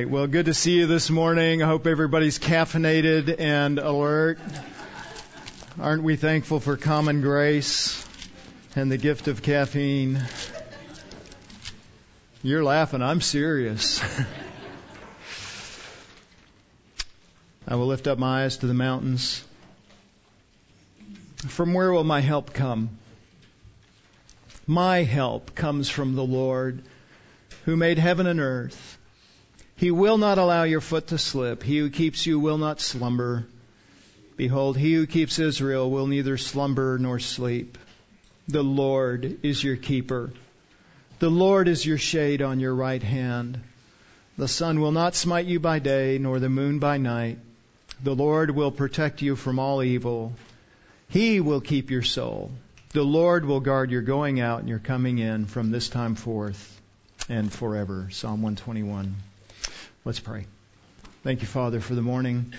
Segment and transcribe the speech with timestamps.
[0.00, 0.08] right.
[0.08, 1.62] Well, good to see you this morning.
[1.62, 4.38] I hope everybody's caffeinated and alert.
[5.78, 8.06] Aren't we thankful for common grace
[8.74, 10.22] and the gift of caffeine?
[12.42, 13.02] You're laughing.
[13.02, 14.02] I'm serious.
[17.68, 19.44] I will lift up my eyes to the mountains.
[21.46, 22.96] From where will my help come?
[24.66, 26.82] My help comes from the Lord
[27.66, 28.96] who made heaven and earth.
[29.80, 31.62] He will not allow your foot to slip.
[31.62, 33.46] He who keeps you will not slumber.
[34.36, 37.78] Behold, he who keeps Israel will neither slumber nor sleep.
[38.46, 40.32] The Lord is your keeper.
[41.18, 43.58] The Lord is your shade on your right hand.
[44.36, 47.38] The sun will not smite you by day, nor the moon by night.
[48.04, 50.34] The Lord will protect you from all evil.
[51.08, 52.50] He will keep your soul.
[52.90, 56.78] The Lord will guard your going out and your coming in from this time forth
[57.30, 58.08] and forever.
[58.10, 59.16] Psalm 121.
[60.02, 60.46] Let's pray.
[61.24, 62.54] Thank you, Father, for the morning.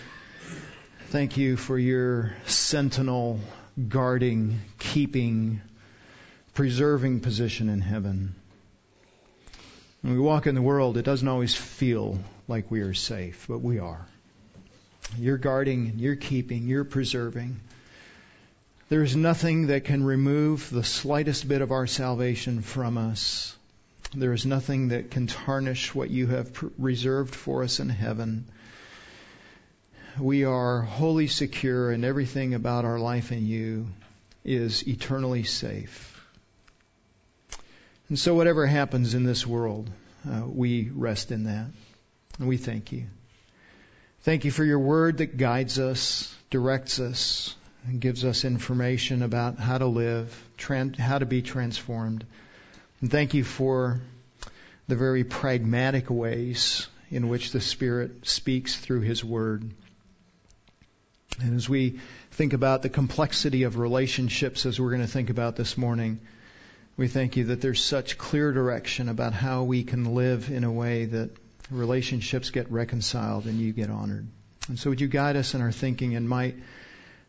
[1.08, 3.40] Thank you for your sentinel,
[3.90, 5.60] guarding, keeping,
[6.54, 8.36] preserving position in heaven.
[10.04, 13.58] When we walk in the world, it doesn't always feel like we are safe, but
[13.58, 14.06] we are.
[15.18, 17.60] You're guarding, you're keeping, you're preserving.
[18.90, 23.58] There is nothing that can remove the slightest bit of our salvation from us.
[24.14, 28.46] There is nothing that can tarnish what you have reserved for us in heaven.
[30.20, 33.88] We are wholly secure, and everything about our life in you
[34.44, 36.20] is eternally safe.
[38.10, 39.90] And so, whatever happens in this world,
[40.30, 41.68] uh, we rest in that.
[42.40, 43.06] And we thank you.
[44.24, 47.56] Thank you for your word that guides us, directs us,
[47.88, 50.38] and gives us information about how to live,
[51.00, 52.26] how to be transformed.
[53.02, 54.00] And thank you for
[54.88, 59.72] the very pragmatic ways in which the Spirit speaks through His Word.
[61.40, 62.00] And as we
[62.32, 66.20] think about the complexity of relationships, as we're going to think about this morning,
[66.96, 70.72] we thank you that there's such clear direction about how we can live in a
[70.72, 71.32] way that
[71.72, 74.28] relationships get reconciled and you get honored.
[74.68, 76.56] And so would you guide us in our thinking and might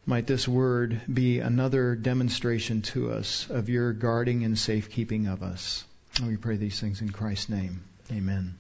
[0.05, 5.85] might this word be another demonstration to us of your guarding and safekeeping of us.
[6.19, 7.85] And we pray these things in Christ's name.
[8.11, 8.55] Amen.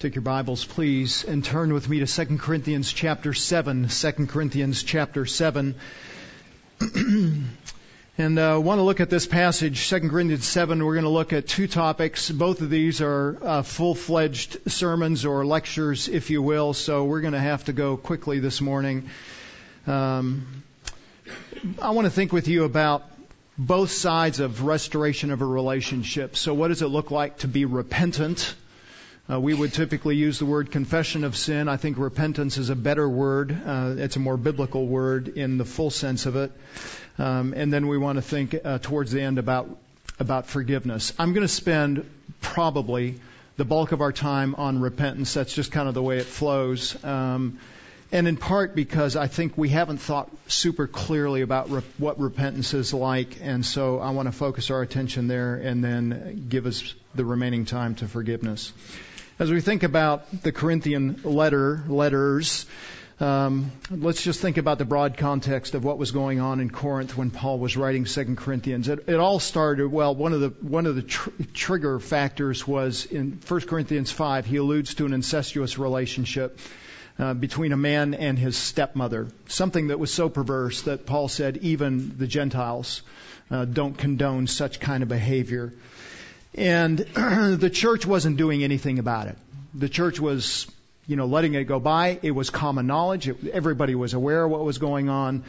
[0.00, 3.86] Take your Bibles, please, and turn with me to 2 Corinthians chapter 7.
[3.88, 5.76] 2 Corinthians chapter 7.
[8.18, 10.84] and uh, want to look at this passage, 2 Corinthians 7.
[10.84, 12.28] We're going to look at two topics.
[12.28, 16.72] Both of these are uh, full-fledged sermons or lectures, if you will.
[16.72, 19.08] So we're going to have to go quickly this morning.
[19.86, 20.62] Um,
[21.80, 23.02] I want to think with you about
[23.58, 26.36] both sides of restoration of a relationship.
[26.36, 28.54] So, what does it look like to be repentant?
[29.30, 31.68] Uh, we would typically use the word confession of sin.
[31.68, 33.56] I think repentance is a better word.
[33.64, 36.52] Uh, it's a more biblical word in the full sense of it.
[37.18, 39.68] Um, and then we want to think uh, towards the end about
[40.20, 41.12] about forgiveness.
[41.18, 42.08] I'm going to spend
[42.40, 43.20] probably
[43.56, 45.34] the bulk of our time on repentance.
[45.34, 47.02] That's just kind of the way it flows.
[47.04, 47.58] Um,
[48.12, 52.74] and in part because I think we haven't thought super clearly about re- what repentance
[52.74, 56.94] is like, and so I want to focus our attention there and then give us
[57.14, 58.72] the remaining time to forgiveness.
[59.38, 62.66] As we think about the Corinthian letter, letters,
[63.18, 67.16] um, let's just think about the broad context of what was going on in Corinth
[67.16, 68.88] when Paul was writing Second Corinthians.
[68.88, 70.14] It, it, all started well.
[70.14, 74.44] One of the one of the tr- trigger factors was in 1 Corinthians five.
[74.44, 76.58] He alludes to an incestuous relationship
[77.18, 79.28] uh, between a man and his stepmother.
[79.46, 83.02] Something that was so perverse that Paul said even the Gentiles
[83.50, 85.72] uh, don't condone such kind of behavior.
[86.54, 89.36] And the church wasn't doing anything about it.
[89.74, 90.66] The church was,
[91.06, 92.18] you know, letting it go by.
[92.22, 93.28] It was common knowledge.
[93.28, 95.44] It, everybody was aware of what was going on.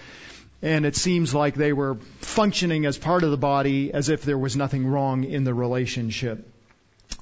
[0.62, 4.38] And it seems like they were functioning as part of the body as if there
[4.38, 6.50] was nothing wrong in the relationship.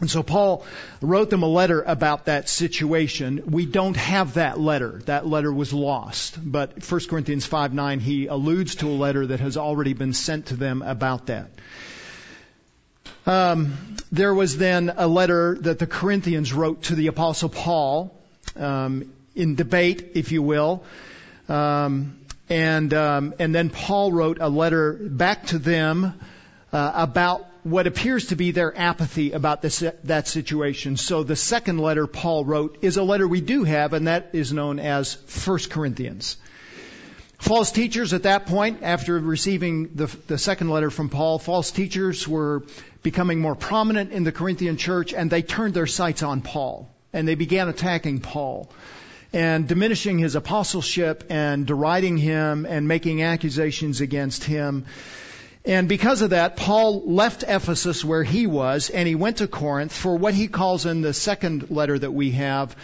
[0.02, 0.66] And so Paul
[1.00, 3.44] wrote them a letter about that situation.
[3.46, 5.00] We don't have that letter.
[5.06, 6.40] That letter was lost.
[6.44, 10.48] But 1 Corinthians 5 9, he alludes to a letter that has already been sent
[10.48, 11.52] to them about that.
[13.28, 18.20] Um, there was then a letter that the Corinthians wrote to the Apostle Paul
[18.56, 20.84] um, in debate, if you will.
[21.47, 22.18] Um,
[22.50, 26.20] and, um, and then Paul wrote a letter back to them
[26.74, 30.97] uh, about what appears to be their apathy about this, that situation.
[30.97, 34.52] So the second letter Paul wrote is a letter we do have, and that is
[34.52, 36.37] known as 1 Corinthians.
[37.37, 42.28] False teachers at that point, after receiving the, the second letter from Paul, false teachers
[42.28, 42.63] were
[43.02, 46.87] becoming more prominent in the Corinthian church, and they turned their sights on Paul.
[47.13, 48.72] and they began attacking Paul
[49.34, 54.85] and diminishing his apostleship and deriding him and making accusations against him.
[55.63, 59.93] And because of that, Paul left Ephesus where he was and he went to Corinth
[59.93, 62.75] for what he calls in the second letter that we have,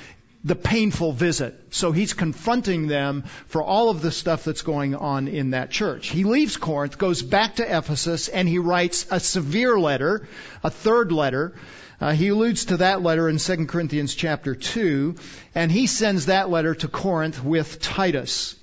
[0.43, 1.59] the painful visit.
[1.71, 6.07] So he's confronting them for all of the stuff that's going on in that church.
[6.07, 10.27] He leaves Corinth, goes back to Ephesus, and he writes a severe letter,
[10.63, 11.55] a third letter.
[11.99, 15.15] Uh, he alludes to that letter in 2 Corinthians chapter 2,
[15.55, 18.55] and he sends that letter to Corinth with Titus.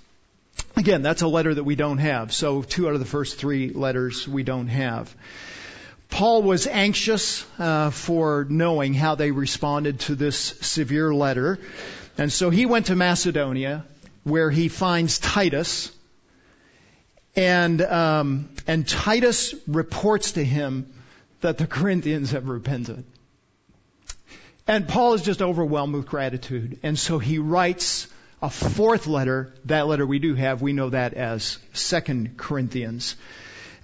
[0.77, 2.33] Again, that's a letter that we don't have.
[2.33, 5.15] So two out of the first three letters we don't have.
[6.11, 11.59] Paul was anxious uh, for knowing how they responded to this severe letter,
[12.17, 13.85] and so he went to Macedonia,
[14.23, 15.91] where he finds Titus,
[17.35, 20.93] and um, and Titus reports to him
[21.41, 23.05] that the Corinthians have repented.
[24.69, 28.07] And Paul is just overwhelmed with gratitude, and so he writes
[28.45, 29.55] a fourth letter.
[29.65, 33.17] That letter we do have, we know that as Second Corinthians.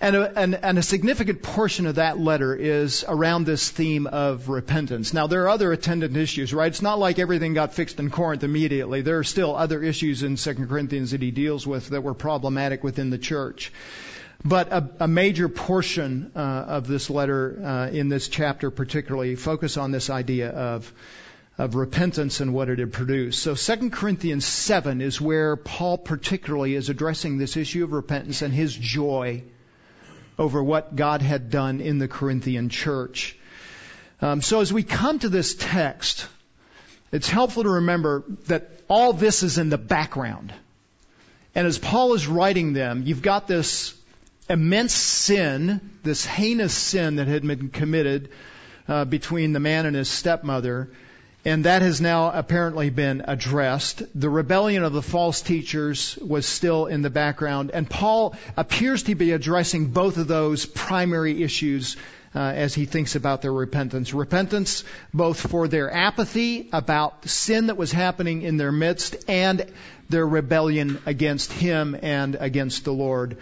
[0.03, 4.51] And a, and, and a, significant portion of that letter is around this theme of
[4.51, 5.15] repentance.
[5.15, 6.71] Now, there are other attendant issues, right?
[6.71, 9.01] It's not like everything got fixed in Corinth immediately.
[9.01, 12.85] There are still other issues in 2 Corinthians that he deals with that were problematic
[12.85, 13.73] within the church.
[14.45, 19.79] But a, a major portion uh, of this letter, uh, in this chapter particularly, focus
[19.79, 20.93] on this idea of
[21.61, 23.43] of repentance and what it had produced.
[23.43, 28.51] So 2 Corinthians 7 is where Paul particularly is addressing this issue of repentance and
[28.51, 29.43] his joy
[30.39, 33.37] over what God had done in the Corinthian church.
[34.23, 36.27] Um, so as we come to this text,
[37.13, 40.55] it's helpful to remember that all this is in the background.
[41.55, 43.95] And as Paul is writing them, you've got this
[44.49, 48.31] immense sin, this heinous sin that had been committed
[48.89, 50.91] uh, between the man and his stepmother
[51.45, 54.03] and that has now apparently been addressed.
[54.19, 59.15] The rebellion of the false teachers was still in the background, and Paul appears to
[59.15, 61.97] be addressing both of those primary issues
[62.35, 64.15] uh, as he thinks about their repentance.
[64.15, 69.67] Repentance both for their apathy about sin that was happening in their midst and
[70.09, 73.37] their rebellion against him and against the Lord.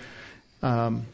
[0.62, 1.06] Um,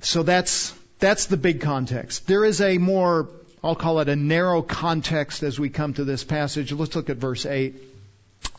[0.00, 2.26] so that's that's the big context.
[2.26, 3.28] There is a more
[3.62, 6.72] I'll call it a narrow context as we come to this passage.
[6.72, 7.74] Let's look at verse 8.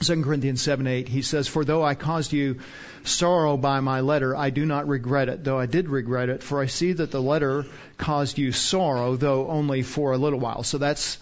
[0.01, 2.59] 2 Corinthians 7 8, he says, For though I caused you
[3.03, 6.62] sorrow by my letter, I do not regret it, though I did regret it, for
[6.62, 7.65] I see that the letter
[7.98, 10.63] caused you sorrow, though only for a little while.
[10.63, 11.18] So that's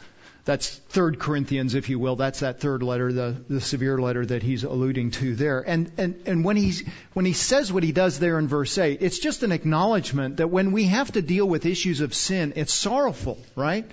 [0.49, 2.15] that's third Corinthians, if you will.
[2.15, 5.59] That's that third letter, the, the severe letter that he's alluding to there.
[5.59, 9.03] And, and, and when he's, when he says what he does there in verse 8,
[9.03, 12.73] it's just an acknowledgement that when we have to deal with issues of sin, it's
[12.73, 13.85] sorrowful, right?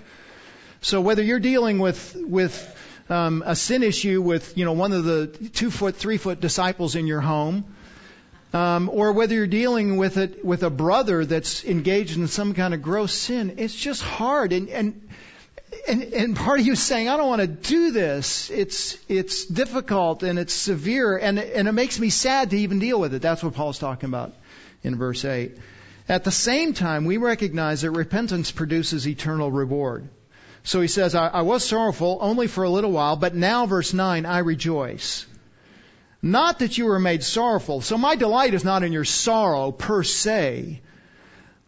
[0.81, 2.75] So whether you're dealing with, with,
[3.07, 6.95] um, a sin issue with, you know, one of the two foot, three foot disciples
[6.95, 7.65] in your home,
[8.53, 12.73] um, or whether you're dealing with it with a brother that's engaged in some kind
[12.73, 14.53] of gross sin, it's just hard.
[14.53, 15.07] And, and
[15.87, 18.49] and, and part of you saying, I don't want to do this.
[18.49, 22.99] It's, it's difficult and it's severe and, and it makes me sad to even deal
[22.99, 23.21] with it.
[23.21, 24.33] That's what Paul's talking about
[24.83, 25.57] in verse 8.
[26.09, 30.07] At the same time, we recognize that repentance produces eternal reward.
[30.63, 33.93] So he says, I, I was sorrowful only for a little while, but now, verse
[33.93, 35.25] 9, I rejoice.
[36.21, 37.81] Not that you were made sorrowful.
[37.81, 40.81] So my delight is not in your sorrow per se,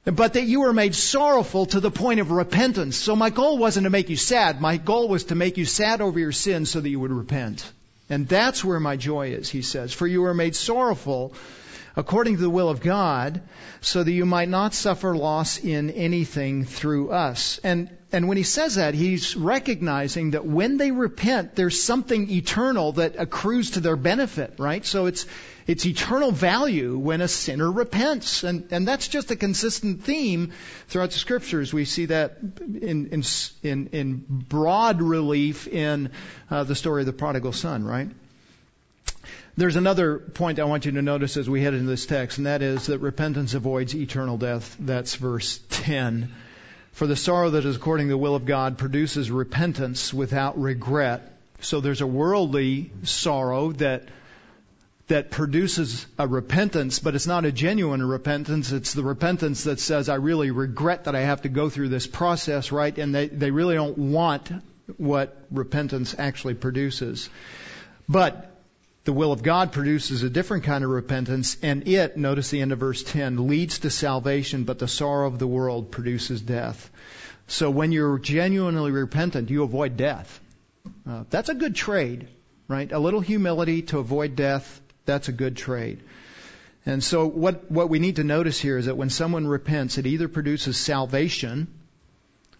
[0.06, 2.96] but that you were made sorrowful to the point of repentance.
[2.96, 4.62] So my goal wasn't to make you sad.
[4.62, 7.72] My goal was to make you sad over your sins so that you would repent.
[8.10, 9.94] And that's where my joy is, he says.
[9.94, 11.34] For you were made sorrowful
[11.96, 13.42] according to the will of God,
[13.82, 17.60] so that you might not suffer loss in anything through us.
[17.64, 22.94] And and when he says that, he's recognizing that when they repent, there's something eternal
[22.94, 24.84] that accrues to their benefit, right?
[24.84, 25.28] So it's
[25.70, 28.44] it's eternal value when a sinner repents.
[28.44, 30.52] And, and that's just a consistent theme
[30.88, 31.72] throughout the scriptures.
[31.72, 33.24] We see that in,
[33.62, 36.10] in, in, broad relief in
[36.50, 38.10] uh, the story of the prodigal son, right?
[39.58, 42.48] There's another point I want you to notice as we head into this text, and
[42.48, 44.76] that is that repentance avoids eternal death.
[44.80, 46.34] That's verse 10.
[46.94, 51.32] For the sorrow that is according to the will of God produces repentance without regret.
[51.62, 54.10] So there's a worldly sorrow that
[55.10, 58.72] that produces a repentance, but it's not a genuine repentance.
[58.72, 62.06] It's the repentance that says, I really regret that I have to go through this
[62.06, 62.96] process, right?
[62.98, 64.52] And they, they really don't want
[64.98, 67.28] what repentance actually produces.
[68.08, 68.56] But
[69.04, 72.72] the will of God produces a different kind of repentance, and it, notice the end
[72.72, 76.92] of verse 10, leads to salvation, but the sorrow of the world produces death.
[77.48, 80.40] So when you're genuinely repentant, you avoid death.
[81.10, 82.28] Uh, that's a good trade,
[82.68, 82.92] right?
[82.92, 86.04] A little humility to avoid death, that's a good trade.
[86.86, 90.06] And so what, what we need to notice here is that when someone repents, it
[90.06, 91.68] either produces salvation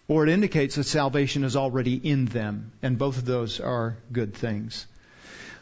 [0.08, 2.72] or it indicates that salvation is already in them.
[2.82, 4.86] And both of those are good things.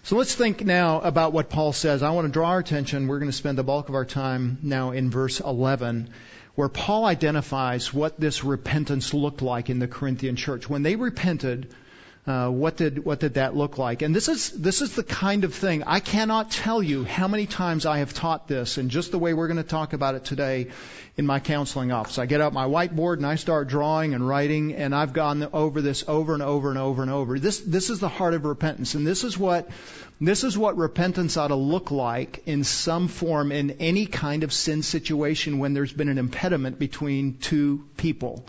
[0.05, 2.03] So let's think now about what Paul says.
[2.03, 3.07] I want to draw our attention.
[3.07, 6.09] We're going to spend the bulk of our time now in verse 11,
[6.55, 10.69] where Paul identifies what this repentance looked like in the Corinthian church.
[10.69, 11.75] When they repented,
[12.29, 14.03] uh, what did what did that look like?
[14.03, 17.47] And this is this is the kind of thing I cannot tell you how many
[17.47, 20.27] times I have taught this, and just the way we're going to talk about it
[20.27, 20.67] today
[21.17, 22.19] in my counseling office.
[22.19, 25.81] I get out my whiteboard and I start drawing and writing, and I've gone over
[25.81, 27.39] this over and over and over and over.
[27.39, 29.71] This this is the heart of repentance, and this is what
[30.21, 34.53] this is what repentance ought to look like in some form in any kind of
[34.53, 38.45] sin situation when there's been an impediment between two people.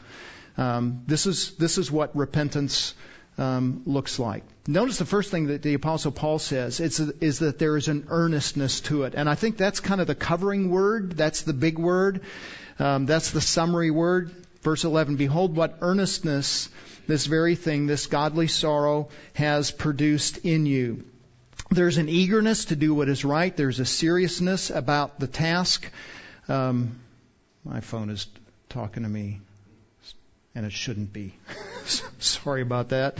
[0.57, 2.93] Um, this is this is what repentance
[3.39, 4.43] um, looks like.
[4.67, 8.07] Notice the first thing that the Apostle Paul says is, is that there is an
[8.09, 9.15] earnestness to it.
[9.15, 11.13] And I think that's kind of the covering word.
[11.13, 12.21] That's the big word.
[12.77, 14.31] Um, that's the summary word.
[14.61, 16.69] Verse 11, Behold what earnestness
[17.07, 21.05] this very thing, this godly sorrow, has produced in you.
[21.71, 23.55] There's an eagerness to do what is right.
[23.55, 25.89] There's a seriousness about the task.
[26.47, 26.99] Um,
[27.63, 28.27] my phone is
[28.67, 29.39] talking to me
[30.55, 31.35] and it shouldn't be.
[32.19, 33.17] Sorry about that.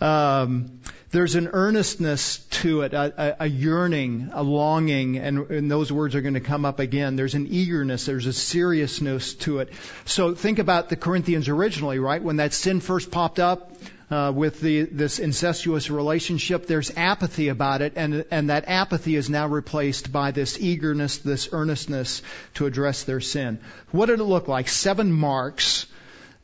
[0.00, 5.92] Um, there's an earnestness to it, a, a, a yearning, a longing, and, and, those
[5.92, 7.16] words are going to come up again.
[7.16, 9.72] There's an eagerness, there's a seriousness to it.
[10.04, 12.22] So think about the Corinthians originally, right?
[12.22, 13.72] When that sin first popped up
[14.10, 19.28] uh, with the, this incestuous relationship, there's apathy about it, and, and that apathy is
[19.28, 22.22] now replaced by this eagerness, this earnestness
[22.54, 23.58] to address their sin.
[23.90, 24.68] What did it look like?
[24.68, 25.86] Seven marks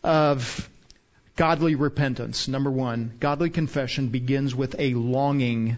[0.06, 0.70] of
[1.34, 2.48] godly repentance.
[2.48, 5.76] Number one, godly confession begins with a longing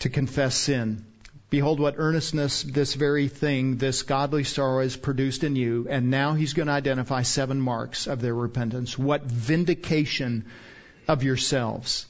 [0.00, 1.06] to confess sin.
[1.48, 5.86] Behold what earnestness this very thing, this godly sorrow has produced in you.
[5.88, 8.98] And now he's going to identify seven marks of their repentance.
[8.98, 10.46] What vindication
[11.08, 12.06] of yourselves.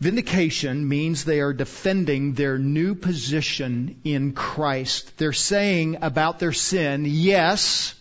[0.00, 5.16] Vindication means they are defending their new position in Christ.
[5.18, 7.94] They're saying about their sin, yes,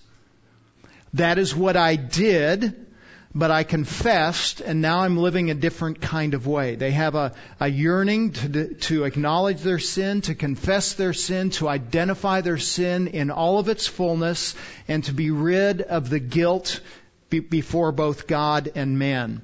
[1.13, 2.88] that is what I did,
[3.34, 6.75] but I confessed, and now I'm living a different kind of way.
[6.75, 11.70] They have a, a yearning to, to acknowledge their sin, to confess their sin, to
[11.70, 14.56] identify their sin in all of its fullness,
[14.88, 16.82] and to be rid of the guilt
[17.30, 19.41] be, before both God and man.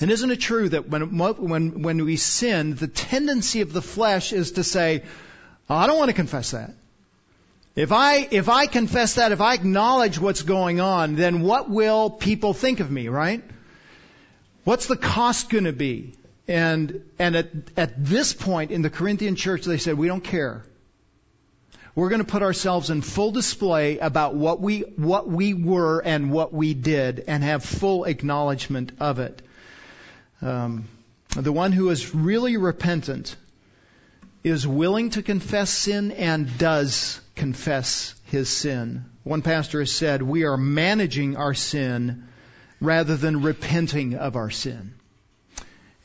[0.00, 4.32] And isn't it true that when, when, when we sin, the tendency of the flesh
[4.32, 5.04] is to say,
[5.70, 6.74] oh, I don't want to confess that.
[7.74, 12.10] If I, if I confess that, if I acknowledge what's going on, then what will
[12.10, 13.42] people think of me, right?
[14.64, 16.12] What's the cost going to be?
[16.46, 20.64] And, and at, at this point in the Corinthian church, they said, we don't care.
[21.94, 26.30] We're going to put ourselves in full display about what we, what we were and
[26.30, 29.40] what we did and have full acknowledgement of it.
[30.42, 30.88] Um,
[31.36, 33.34] the one who is really repentant
[34.44, 39.04] is willing to confess sin and does confess his sin.
[39.24, 42.28] One pastor has said, we are managing our sin
[42.80, 44.94] rather than repenting of our sin.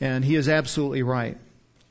[0.00, 1.36] And he is absolutely right.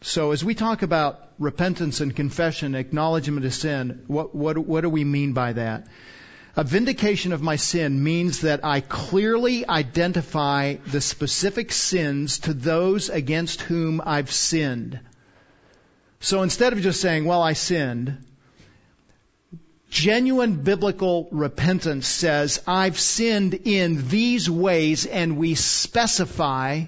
[0.01, 4.89] So as we talk about repentance and confession, acknowledgement of sin, what, what, what do
[4.89, 5.87] we mean by that?
[6.55, 13.09] A vindication of my sin means that I clearly identify the specific sins to those
[13.09, 14.99] against whom I've sinned.
[16.19, 18.25] So instead of just saying, well, I sinned,
[19.89, 26.85] genuine biblical repentance says, I've sinned in these ways, and we specify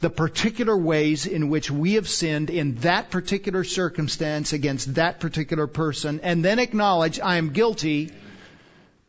[0.00, 5.66] the particular ways in which we have sinned in that particular circumstance against that particular
[5.66, 8.12] person, and then acknowledge I am guilty,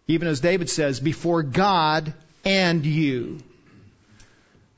[0.08, 3.40] even as David says, before God and you.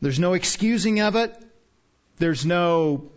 [0.01, 1.33] There's no excusing of it.
[2.17, 3.12] There's no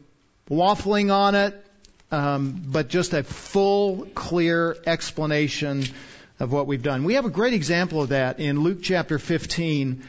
[0.48, 1.63] waffling on it,
[2.10, 5.84] um, but just a full, clear explanation
[6.40, 7.04] of what we've done.
[7.04, 10.04] We have a great example of that in Luke chapter 15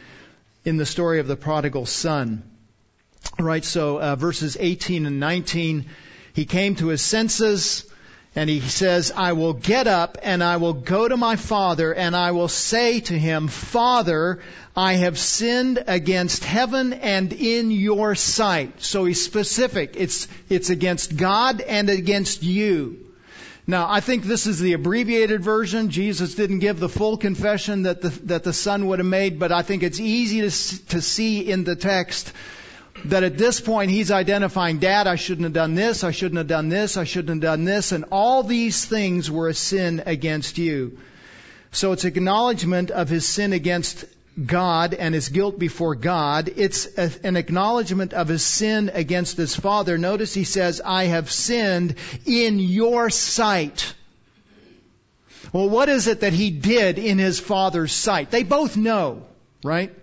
[0.66, 2.44] in the story of the prodigal son.
[3.40, 5.86] Right, so uh, verses 18 and 19,
[6.34, 7.90] he came to his senses
[8.36, 12.16] and he says, I will get up and I will go to my father and
[12.16, 14.42] I will say to him, Father,
[14.76, 18.82] I have sinned against heaven and in your sight.
[18.82, 19.94] So he's specific.
[19.96, 23.06] It's, it's against God and against you.
[23.68, 25.90] Now, I think this is the abbreviated version.
[25.90, 29.52] Jesus didn't give the full confession that the, that the son would have made, but
[29.52, 32.32] I think it's easy to, to see in the text
[33.06, 36.48] that at this point he's identifying, Dad, I shouldn't have done this, I shouldn't have
[36.48, 40.58] done this, I shouldn't have done this, and all these things were a sin against
[40.58, 41.00] you.
[41.72, 44.06] So it's acknowledgement of his sin against
[44.44, 46.52] God and his guilt before God.
[46.56, 49.98] It's a, an acknowledgement of his sin against his father.
[49.98, 53.94] Notice he says, I have sinned in your sight.
[55.54, 58.30] Well, what is it that he did in his father's sight?
[58.30, 59.26] They both know,
[59.64, 59.94] right?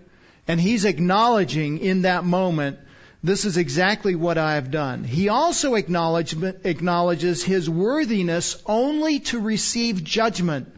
[0.47, 2.79] And he's acknowledging in that moment,
[3.23, 5.03] this is exactly what I have done.
[5.03, 10.73] He also acknowledges his worthiness only to receive judgment.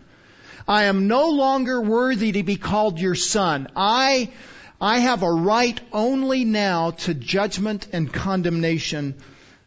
[0.67, 3.67] I am no longer worthy to be called your son.
[3.75, 4.31] I,
[4.81, 9.15] I have a right only now to judgment and condemnation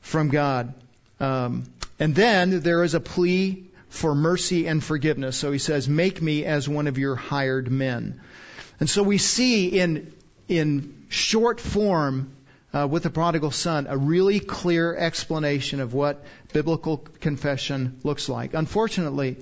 [0.00, 0.74] from God.
[1.20, 1.64] Um,
[1.98, 5.36] and then there is a plea for mercy and forgiveness.
[5.36, 8.20] So he says, make me as one of your hired men.
[8.80, 10.12] And so we see in,
[10.48, 12.32] in short form,
[12.72, 18.54] uh, with the prodigal son, a really clear explanation of what biblical confession looks like.
[18.54, 19.36] Unfortunately,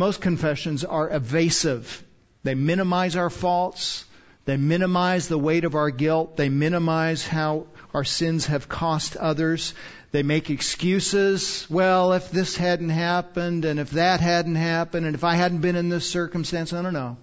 [0.00, 2.02] most confessions are evasive.
[2.42, 4.04] They minimize our faults.
[4.46, 6.38] They minimize the weight of our guilt.
[6.38, 9.74] They minimize how our sins have cost others.
[10.10, 11.66] They make excuses.
[11.68, 15.76] Well, if this hadn't happened, and if that hadn't happened, and if I hadn't been
[15.76, 17.18] in this circumstance, I don't know.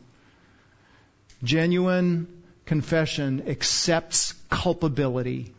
[1.43, 2.27] Genuine
[2.65, 5.51] confession accepts culpability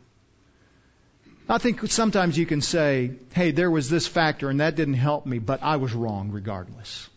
[1.51, 5.25] I think sometimes you can say, hey, there was this factor and that didn't help
[5.25, 7.09] me, but I was wrong regardless.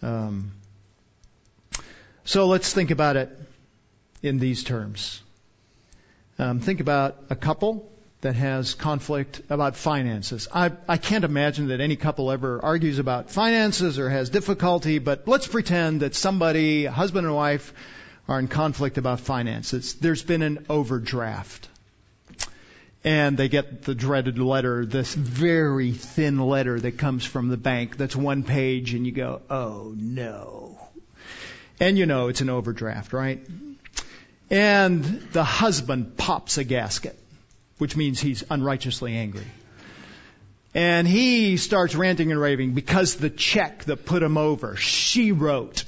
[0.00, 0.52] Um,
[2.24, 3.28] so let's think about it
[4.22, 5.20] in these terms.
[6.38, 7.90] Um, think about a couple
[8.22, 10.48] that has conflict about finances.
[10.52, 15.28] I, I can't imagine that any couple ever argues about finances or has difficulty, but
[15.28, 17.74] let's pretend that somebody, husband and wife,
[18.26, 19.92] are in conflict about finances.
[19.92, 21.68] There's been an overdraft
[23.04, 27.98] and they get the dreaded letter, this very thin letter that comes from the bank
[27.98, 30.78] that's one page, and you go, oh no.
[31.78, 33.46] And you know it's an overdraft, right?
[34.48, 37.18] And the husband pops a gasket,
[37.78, 39.46] which means he's unrighteously angry.
[40.74, 45.84] And he starts ranting and raving because the check that put him over, she wrote.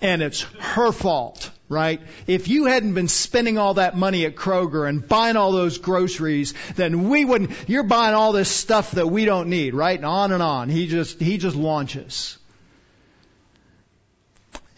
[0.00, 2.00] And it's her fault right?
[2.26, 6.54] If you hadn't been spending all that money at Kroger and buying all those groceries,
[6.76, 9.98] then we wouldn't, you're buying all this stuff that we don't need, right?
[9.98, 10.68] And on and on.
[10.68, 12.38] He just, he just launches.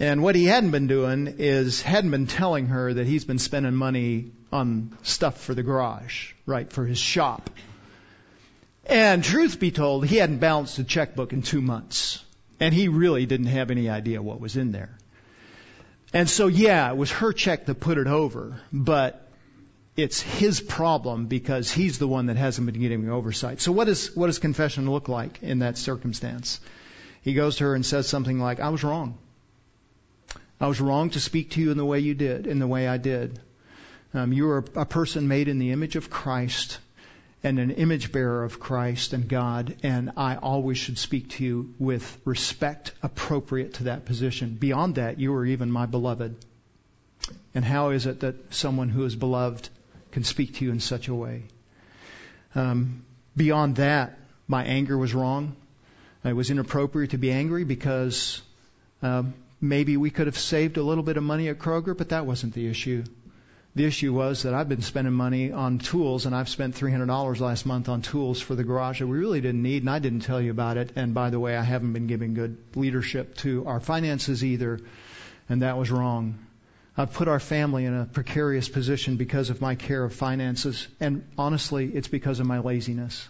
[0.01, 3.75] And what he hadn't been doing is, hadn't been telling her that he's been spending
[3.75, 6.73] money on stuff for the garage, right?
[6.73, 7.51] For his shop.
[8.87, 12.25] And truth be told, he hadn't balanced a checkbook in two months.
[12.59, 14.99] And he really didn't have any idea what was in there.
[16.13, 19.29] And so, yeah, it was her check that put it over, but
[19.97, 23.61] it's his problem because he's the one that hasn't been getting oversight.
[23.61, 26.61] So what, is, what does confession look like in that circumstance?
[27.23, 29.19] He goes to her and says something like, I was wrong.
[30.61, 32.89] I was wrong to speak to you in the way you did, in the way
[32.89, 33.39] I did.
[34.13, 36.79] Um, you are a person made in the image of Christ
[37.43, 41.75] and an image bearer of Christ and God, and I always should speak to you
[41.79, 44.57] with respect appropriate to that position.
[44.61, 46.37] Beyond that, you are even my beloved.
[47.55, 49.69] And how is it that someone who is beloved
[50.13, 51.45] can speak to you in such a way?
[52.55, 53.05] Um,
[53.37, 55.57] beyond that, my anger was wrong.
[56.25, 58.43] It was inappropriate to be angry because
[59.03, 62.27] um, maybe we could have saved a little bit of money at Kroger, but that
[62.27, 63.05] wasn't the issue.
[63.77, 67.65] The issue was that I've been spending money on tools, and I've spent $300 last
[67.65, 70.41] month on tools for the garage that we really didn't need, and I didn't tell
[70.41, 70.93] you about it.
[70.97, 74.81] And by the way, I haven't been giving good leadership to our finances either,
[75.49, 76.39] and that was wrong.
[76.97, 81.25] I've put our family in a precarious position because of my care of finances, and
[81.39, 83.29] honestly, it's because of my laziness.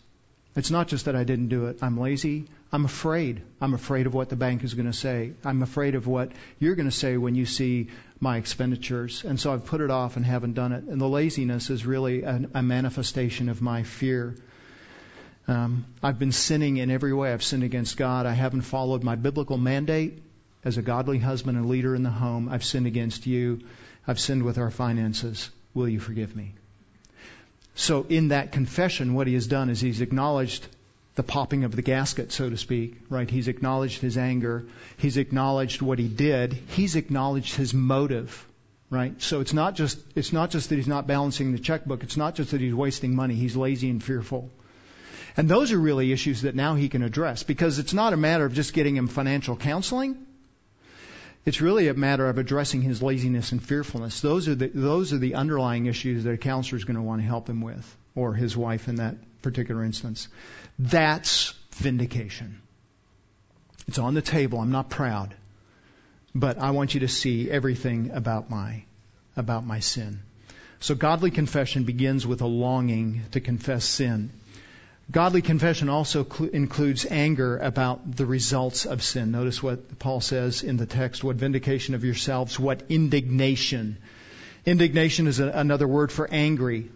[0.56, 1.78] It's not just that I didn't do it.
[1.80, 2.46] I'm lazy.
[2.72, 3.42] I'm afraid.
[3.60, 5.32] I'm afraid of what the bank is going to say.
[5.44, 9.24] I'm afraid of what you're going to say when you see my expenditures.
[9.24, 10.84] And so I've put it off and haven't done it.
[10.84, 14.34] And the laziness is really a, a manifestation of my fear.
[15.46, 17.32] Um, I've been sinning in every way.
[17.32, 18.26] I've sinned against God.
[18.26, 20.20] I haven't followed my biblical mandate
[20.64, 22.48] as a godly husband and leader in the home.
[22.48, 23.60] I've sinned against you.
[24.06, 25.50] I've sinned with our finances.
[25.74, 26.54] Will you forgive me?
[27.80, 30.66] So in that confession, what he has done is he's acknowledged
[31.14, 33.28] the popping of the gasket, so to speak, right?
[33.28, 34.66] He's acknowledged his anger.
[34.98, 36.52] He's acknowledged what he did.
[36.52, 38.46] He's acknowledged his motive,
[38.90, 39.20] right?
[39.22, 42.02] So it's not just, it's not just that he's not balancing the checkbook.
[42.02, 43.34] It's not just that he's wasting money.
[43.34, 44.50] He's lazy and fearful.
[45.38, 48.44] And those are really issues that now he can address because it's not a matter
[48.44, 50.26] of just getting him financial counseling.
[51.44, 54.20] It's really a matter of addressing his laziness and fearfulness.
[54.20, 57.22] Those are the, those are the underlying issues that a counselor is going to want
[57.22, 60.29] to help him with, or his wife in that particular instance.
[60.79, 62.61] That's vindication.
[63.88, 64.61] It's on the table.
[64.61, 65.35] I'm not proud,
[66.35, 68.85] but I want you to see everything about my
[69.37, 70.20] about my sin.
[70.81, 74.31] So godly confession begins with a longing to confess sin.
[75.10, 79.32] Godly confession also cl- includes anger about the results of sin.
[79.32, 83.96] Notice what Paul says in the text, what vindication of yourselves, what indignation.
[84.64, 86.90] Indignation is a, another word for angry.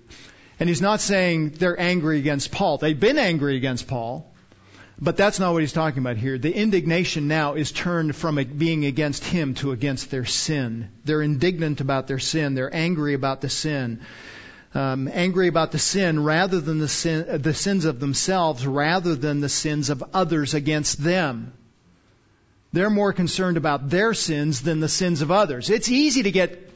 [0.60, 2.78] And he's not saying they're angry against Paul.
[2.78, 4.30] They've been angry against Paul.
[4.96, 6.38] But that's not what he's talking about here.
[6.38, 10.90] The indignation now is turned from being against him to against their sin.
[11.04, 12.54] They're indignant about their sin.
[12.54, 14.02] They're angry about the sin
[14.74, 19.14] um, angry about the sin rather than the, sin, uh, the sins of themselves, rather
[19.14, 21.52] than the sins of others against them.
[22.72, 25.70] They're more concerned about their sins than the sins of others.
[25.70, 26.72] It's easy to get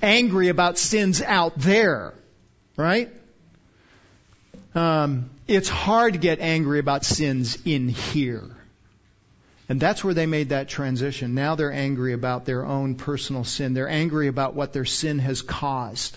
[0.00, 2.14] angry about sins out there,
[2.76, 3.12] right?
[4.76, 8.48] Um, it's hard to get angry about sins in here.
[9.68, 11.34] And that's where they made that transition.
[11.34, 13.74] Now they're angry about their own personal sin.
[13.74, 16.16] They're angry about what their sin has caused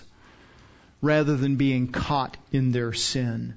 [1.00, 3.54] rather than being caught in their sin.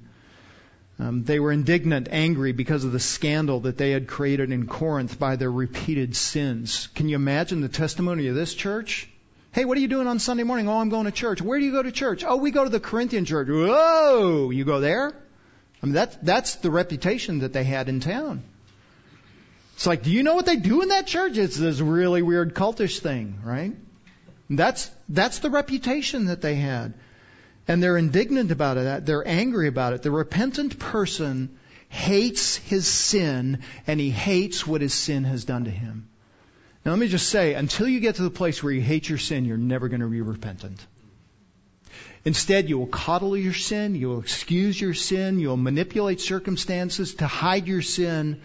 [0.98, 5.18] Um, they were indignant, angry because of the scandal that they had created in Corinth
[5.18, 6.88] by their repeated sins.
[6.94, 9.08] Can you imagine the testimony of this church?
[9.52, 10.68] Hey, what are you doing on Sunday morning?
[10.68, 11.42] Oh, I'm going to church.
[11.42, 12.24] Where do you go to church?
[12.26, 13.48] Oh, we go to the Corinthian church.
[13.48, 15.12] Whoa, you go there?
[15.82, 18.44] I mean, that's, that's the reputation that they had in town.
[19.74, 21.36] It's like, do you know what they do in that church?
[21.36, 23.72] It's this really weird cultish thing, right?
[24.48, 26.94] That's, that's the reputation that they had.
[27.68, 29.06] And they're indignant about it.
[29.06, 30.02] They're angry about it.
[30.02, 31.56] The repentant person
[31.88, 36.08] hates his sin and he hates what his sin has done to him.
[36.84, 39.18] Now let me just say, until you get to the place where you hate your
[39.18, 40.84] sin, you're never going to be repentant.
[42.24, 47.26] Instead, you will coddle your sin, you will excuse your sin, you'll manipulate circumstances to
[47.26, 48.40] hide your sin.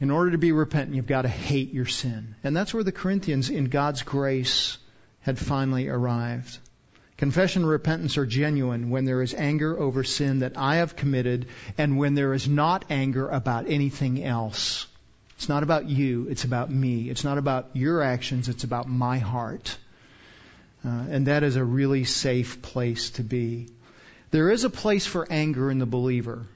[0.00, 2.36] In order to be repentant, you've got to hate your sin.
[2.44, 4.78] And that's where the Corinthians, in God's grace,
[5.20, 6.58] had finally arrived.
[7.18, 11.46] Confession and repentance are genuine when there is anger over sin that I have committed
[11.76, 14.86] and when there is not anger about anything else.
[15.36, 17.10] It's not about you, it's about me.
[17.10, 19.76] It's not about your actions, it's about my heart.
[20.84, 23.66] Uh, and that is a really safe place to be.
[24.30, 26.46] There is a place for anger in the believer.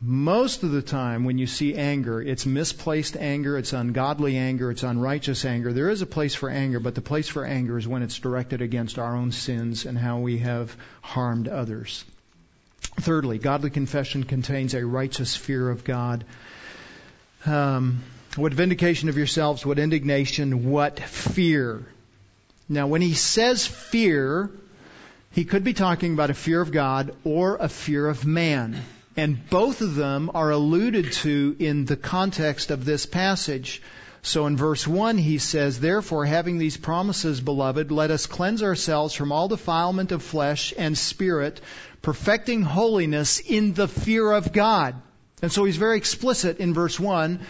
[0.00, 4.82] Most of the time, when you see anger, it's misplaced anger, it's ungodly anger, it's
[4.82, 5.72] unrighteous anger.
[5.72, 8.60] There is a place for anger, but the place for anger is when it's directed
[8.60, 12.04] against our own sins and how we have harmed others.
[13.00, 16.24] Thirdly, godly confession contains a righteous fear of God.
[17.46, 18.02] Um,
[18.36, 21.84] what vindication of yourselves, what indignation, what fear.
[22.68, 24.50] Now, when he says fear,
[25.32, 28.80] he could be talking about a fear of God or a fear of man.
[29.16, 33.80] And both of them are alluded to in the context of this passage.
[34.22, 39.14] So in verse 1, he says, Therefore, having these promises, beloved, let us cleanse ourselves
[39.14, 41.60] from all defilement of flesh and spirit,
[42.02, 44.94] perfecting holiness in the fear of God.
[45.42, 47.40] And so he's very explicit in verse 1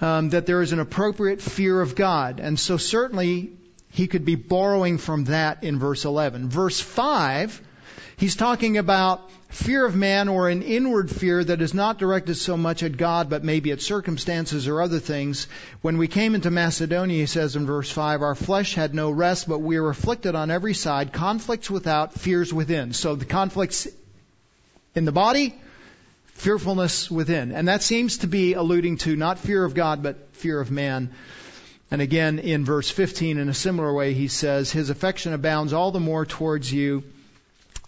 [0.00, 2.40] um, that there is an appropriate fear of God.
[2.40, 3.52] And so certainly
[3.90, 6.48] he could be borrowing from that in verse 11.
[6.48, 7.60] Verse 5,
[8.20, 12.54] he's talking about fear of man or an inward fear that is not directed so
[12.54, 15.48] much at God but maybe at circumstances or other things.
[15.80, 19.48] When we came into Macedonia, he says in verse 5, our flesh had no rest,
[19.48, 22.92] but we were afflicted on every side, conflicts without, fears within.
[22.92, 23.88] So the conflicts
[24.94, 25.54] in the body,
[26.34, 27.52] fearfulness within.
[27.52, 31.10] And that seems to be alluding to not fear of God, but fear of man.
[31.90, 35.90] And again, in verse 15, in a similar way, he says, His affection abounds all
[35.90, 37.02] the more towards you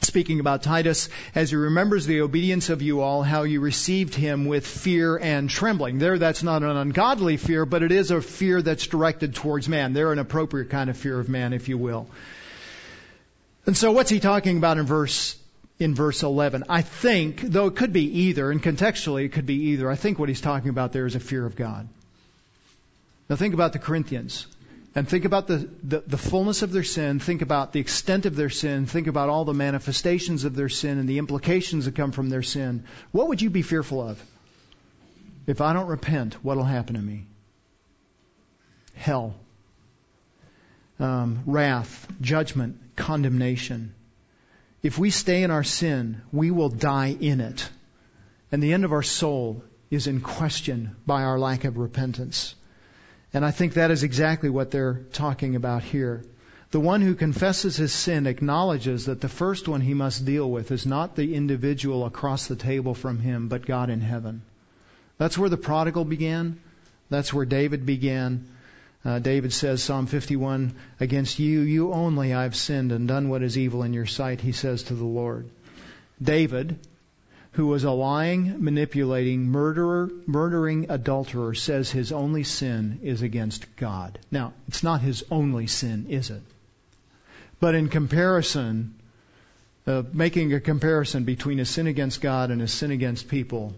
[0.04, 4.44] speaking about Titus, as he remembers the obedience of you all, how you received him
[4.44, 5.98] with fear and trembling.
[5.98, 9.92] There, that's not an ungodly fear, but it is a fear that's directed towards man.
[9.92, 12.08] They're an appropriate kind of fear of man, if you will.
[13.66, 15.38] And so what's he talking about in verse
[15.78, 16.64] in verse 11.
[16.68, 20.18] I think, though it could be either, and contextually it could be either, I think
[20.18, 21.88] what he's talking about there is a fear of God.
[23.28, 24.46] Now think about the Corinthians
[24.94, 28.36] and think about the, the, the, fullness of their sin, think about the extent of
[28.36, 32.12] their sin, think about all the manifestations of their sin and the implications that come
[32.12, 34.22] from their sin, what would you be fearful of?
[35.46, 37.24] If I don't repent, what'll happen to me?
[38.94, 39.34] Hell.
[41.00, 43.94] Um, wrath, judgment, condemnation.
[44.82, 47.68] if we stay in our sin, we will die in it.
[48.50, 52.54] And the end of our soul is in question by our lack of repentance.
[53.34, 56.22] And I think that is exactly what they're talking about here.
[56.70, 60.70] The one who confesses his sin acknowledges that the first one he must deal with
[60.70, 64.42] is not the individual across the table from him, but God in heaven.
[65.18, 66.60] That's where the prodigal began.
[67.10, 68.48] That's where David began.
[69.04, 73.42] Uh, David says, Psalm 51, Against you, you only, I have sinned and done what
[73.42, 75.50] is evil in your sight, he says to the Lord.
[76.22, 76.78] David,
[77.52, 84.18] who was a lying, manipulating, murderer, murdering adulterer, says his only sin is against God.
[84.30, 86.42] Now, it's not his only sin, is it?
[87.60, 88.94] But in comparison,
[89.86, 93.74] uh, making a comparison between a sin against God and a sin against people,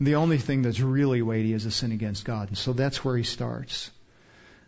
[0.00, 2.48] the only thing that's really weighty is a sin against God.
[2.48, 3.90] And so that's where he starts.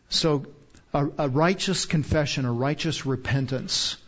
[0.08, 0.46] So
[0.94, 3.98] a, a righteous confession, a righteous repentance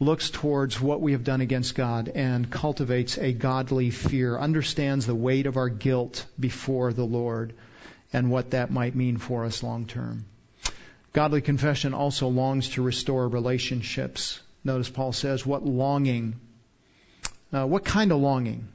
[0.00, 5.14] looks towards what we have done against God and cultivates a godly fear, understands the
[5.14, 7.52] weight of our guilt before the Lord
[8.10, 10.24] and what that might mean for us long term.
[11.12, 14.40] Godly confession also longs to restore relationships.
[14.64, 16.36] Notice Paul says, what longing?
[17.52, 18.68] Uh, what kind of longing?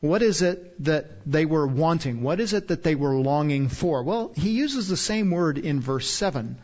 [0.00, 2.22] What is it that they were wanting?
[2.22, 4.02] What is it that they were longing for?
[4.02, 6.58] Well, he uses the same word in verse 7.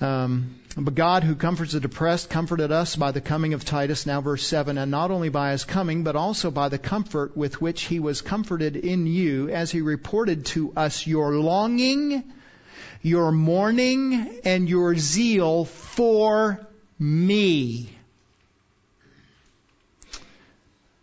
[0.00, 4.20] Um, but God, who comforts the depressed, comforted us by the coming of Titus, now
[4.20, 7.82] verse 7, and not only by his coming, but also by the comfort with which
[7.82, 12.24] he was comforted in you, as he reported to us your longing,
[13.00, 16.66] your mourning, and your zeal for
[16.98, 17.88] me.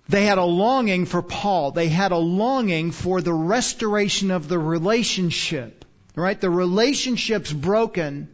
[0.08, 1.72] They had a longing for Paul.
[1.72, 5.86] They had a longing for the restoration of the relationship.
[6.16, 6.40] Right?
[6.40, 8.28] The relationship's broken.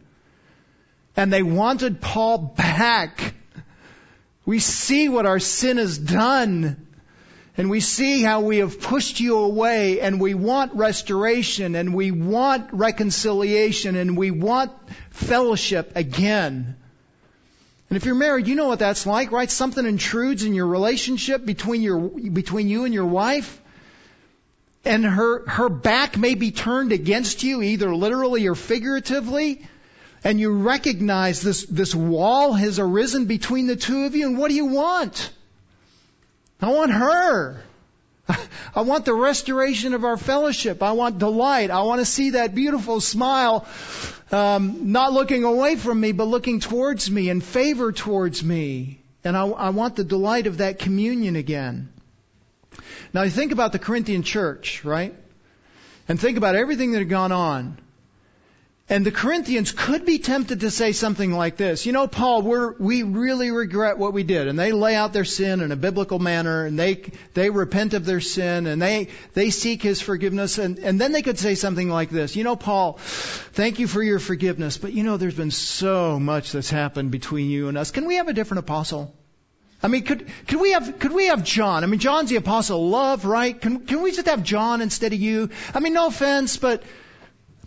[1.20, 3.34] And they wanted Paul back.
[4.46, 6.86] We see what our sin has done.
[7.58, 12.10] And we see how we have pushed you away and we want restoration and we
[12.10, 14.72] want reconciliation and we want
[15.10, 16.74] fellowship again.
[17.90, 19.50] And if you're married, you know what that's like, right?
[19.50, 23.60] Something intrudes in your relationship between your, between you and your wife.
[24.86, 29.66] And her, her back may be turned against you, either literally or figuratively.
[30.22, 34.26] And you recognize this, this wall has arisen between the two of you.
[34.26, 35.30] And what do you want?
[36.60, 37.62] I want her.
[38.74, 40.82] I want the restoration of our fellowship.
[40.82, 41.70] I want delight.
[41.70, 43.66] I want to see that beautiful smile,
[44.30, 49.00] um, not looking away from me, but looking towards me and favor towards me.
[49.24, 51.92] And I, I want the delight of that communion again.
[53.12, 55.14] Now you think about the Corinthian church, right?
[56.08, 57.78] And think about everything that had gone on.
[58.90, 61.86] And the Corinthians could be tempted to say something like this.
[61.86, 64.48] You know, Paul, we're, we really regret what we did.
[64.48, 68.04] And they lay out their sin in a biblical manner and they, they repent of
[68.04, 70.58] their sin and they, they seek his forgiveness.
[70.58, 72.34] And, and then they could say something like this.
[72.34, 76.50] You know, Paul, thank you for your forgiveness, but you know, there's been so much
[76.50, 77.92] that's happened between you and us.
[77.92, 79.14] Can we have a different apostle?
[79.84, 81.84] I mean, could, could we have, could we have John?
[81.84, 83.58] I mean, John's the apostle of love, right?
[83.58, 85.50] Can, can we just have John instead of you?
[85.72, 86.82] I mean, no offense, but,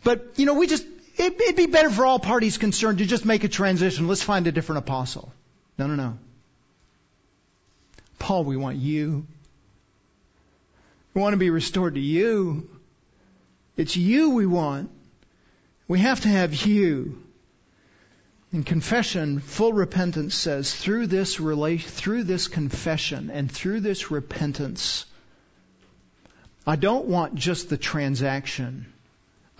[0.04, 3.26] but, you know, we just, it, it'd be better for all parties concerned to just
[3.26, 4.08] make a transition.
[4.08, 5.32] Let's find a different apostle.
[5.78, 6.18] No, no, no.
[8.20, 9.26] Paul, we want you.
[11.14, 12.70] We want to be restored to you.
[13.76, 14.90] It's you we want.
[15.88, 17.22] We have to have you.
[18.52, 25.06] In confession, full repentance says, through this through this confession and through this repentance,
[26.66, 28.93] I don't want just the transaction.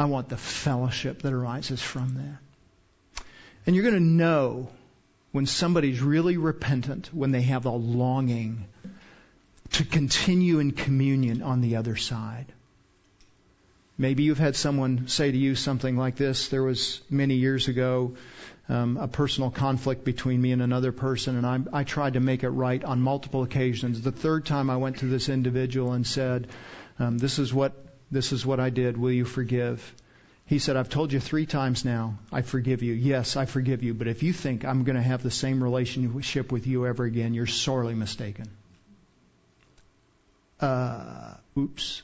[0.04, 3.24] I want the fellowship that arises from that.
[3.66, 4.70] And you're going to know
[5.32, 8.66] when somebody's really repentant, when they have a longing
[9.72, 12.48] to continue in communion on the other side.
[13.98, 16.50] Maybe you've had someone say to you something like this.
[16.50, 18.16] There was many years ago
[18.68, 22.44] um, a personal conflict between me and another person, and I, I tried to make
[22.44, 24.02] it right on multiple occasions.
[24.02, 26.48] The third time I went to this individual and said,
[27.00, 28.98] um, "This is what this is what I did.
[28.98, 29.94] Will you forgive?
[30.46, 32.94] He said, I've told you three times now, I forgive you.
[32.94, 33.94] Yes, I forgive you.
[33.94, 37.34] But if you think I'm going to have the same relationship with you ever again,
[37.34, 38.50] you're sorely mistaken.
[40.60, 42.04] Uh, oops.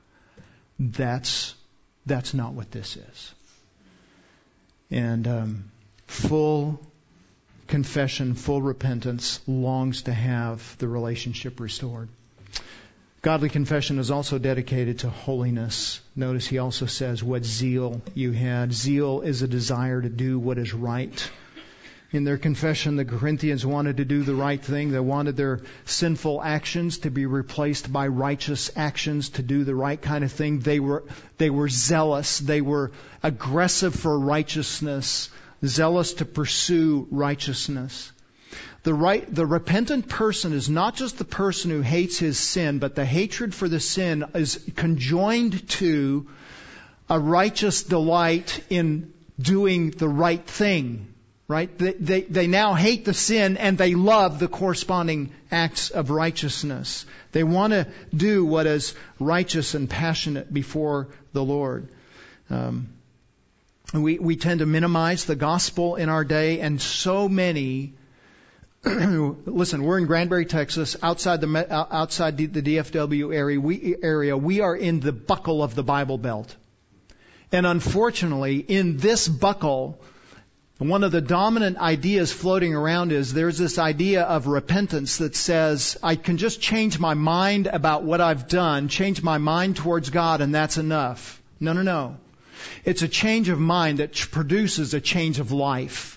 [0.78, 1.54] that's,
[2.04, 3.34] that's not what this is.
[4.90, 5.64] And um,
[6.06, 6.80] full
[7.66, 12.08] confession, full repentance longs to have the relationship restored.
[13.26, 16.00] Godly confession is also dedicated to holiness.
[16.14, 18.72] Notice he also says what zeal you had.
[18.72, 21.30] Zeal is a desire to do what is right.
[22.12, 24.92] In their confession, the Corinthians wanted to do the right thing.
[24.92, 30.00] They wanted their sinful actions to be replaced by righteous actions to do the right
[30.00, 30.60] kind of thing.
[30.60, 31.02] They were,
[31.36, 32.38] they were zealous.
[32.38, 32.92] They were
[33.24, 35.30] aggressive for righteousness,
[35.64, 38.12] zealous to pursue righteousness.
[38.82, 42.94] The right, the repentant person is not just the person who hates his sin, but
[42.94, 46.28] the hatred for the sin is conjoined to
[47.08, 51.12] a righteous delight in doing the right thing.
[51.48, 51.76] Right?
[51.78, 57.06] They, they, they now hate the sin and they love the corresponding acts of righteousness.
[57.30, 61.88] They want to do what is righteous and passionate before the Lord.
[62.50, 62.88] Um,
[63.94, 67.94] we, we tend to minimize the gospel in our day and so many
[69.46, 73.60] listen, we're in Granbury, Texas, outside the uh, outside the DFW area.
[73.60, 76.54] We area we are in the buckle of the Bible Belt,
[77.50, 79.98] and unfortunately, in this buckle,
[80.78, 85.98] one of the dominant ideas floating around is there's this idea of repentance that says
[86.00, 90.40] I can just change my mind about what I've done, change my mind towards God,
[90.40, 91.42] and that's enough.
[91.58, 92.18] No, no, no.
[92.84, 96.15] It's a change of mind that produces a change of life.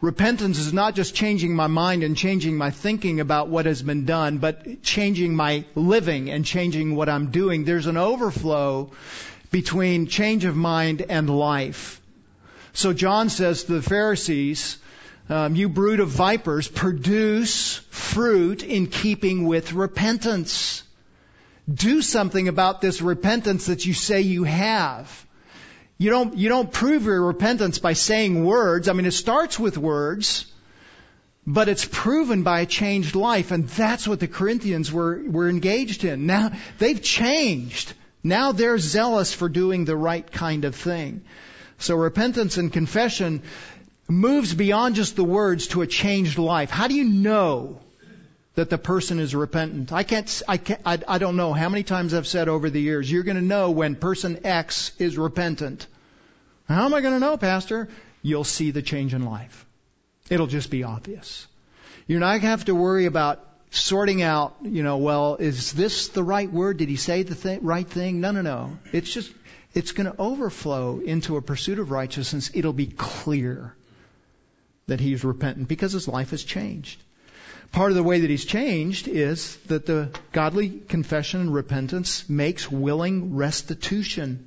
[0.00, 4.04] Repentance is not just changing my mind and changing my thinking about what has been
[4.04, 7.64] done, but changing my living and changing what I'm doing.
[7.64, 8.90] There's an overflow
[9.50, 12.00] between change of mind and life.
[12.74, 14.76] So John says to the Pharisees,
[15.30, 20.82] um, you brood of vipers, produce fruit in keeping with repentance.
[21.72, 25.25] Do something about this repentance that you say you have.
[25.98, 28.88] You don't, you don't prove your repentance by saying words.
[28.88, 30.46] I mean, it starts with words,
[31.46, 33.50] but it's proven by a changed life.
[33.50, 36.26] And that's what the Corinthians were, were engaged in.
[36.26, 37.94] Now, they've changed.
[38.22, 41.22] Now they're zealous for doing the right kind of thing.
[41.78, 43.42] So repentance and confession
[44.08, 46.70] moves beyond just the words to a changed life.
[46.70, 47.80] How do you know
[48.56, 49.92] that the person is repentant.
[49.92, 52.80] I can't, I can't, I, I don't know how many times I've said over the
[52.80, 55.86] years, you're going to know when person X is repentant.
[56.66, 57.88] How am I going to know, Pastor?
[58.22, 59.66] You'll see the change in life.
[60.30, 61.46] It'll just be obvious.
[62.06, 66.08] You're not going to have to worry about sorting out, you know, well, is this
[66.08, 66.78] the right word?
[66.78, 68.20] Did he say the th- right thing?
[68.20, 68.78] No, no, no.
[68.90, 69.30] It's just,
[69.74, 72.50] it's going to overflow into a pursuit of righteousness.
[72.54, 73.74] It'll be clear
[74.86, 77.02] that he's repentant because his life has changed.
[77.76, 82.72] Part of the way that he's changed is that the godly confession and repentance makes
[82.72, 84.46] willing restitution.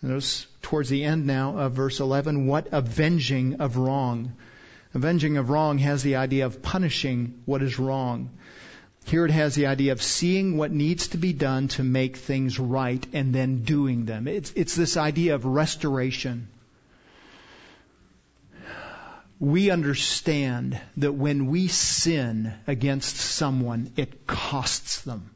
[0.00, 4.34] Notice towards the end now of verse 11, what avenging of wrong.
[4.94, 8.30] Avenging of wrong has the idea of punishing what is wrong.
[9.04, 12.60] Here it has the idea of seeing what needs to be done to make things
[12.60, 14.28] right and then doing them.
[14.28, 16.46] It's, it's this idea of restoration
[19.40, 25.30] we understand that when we sin against someone, it costs them.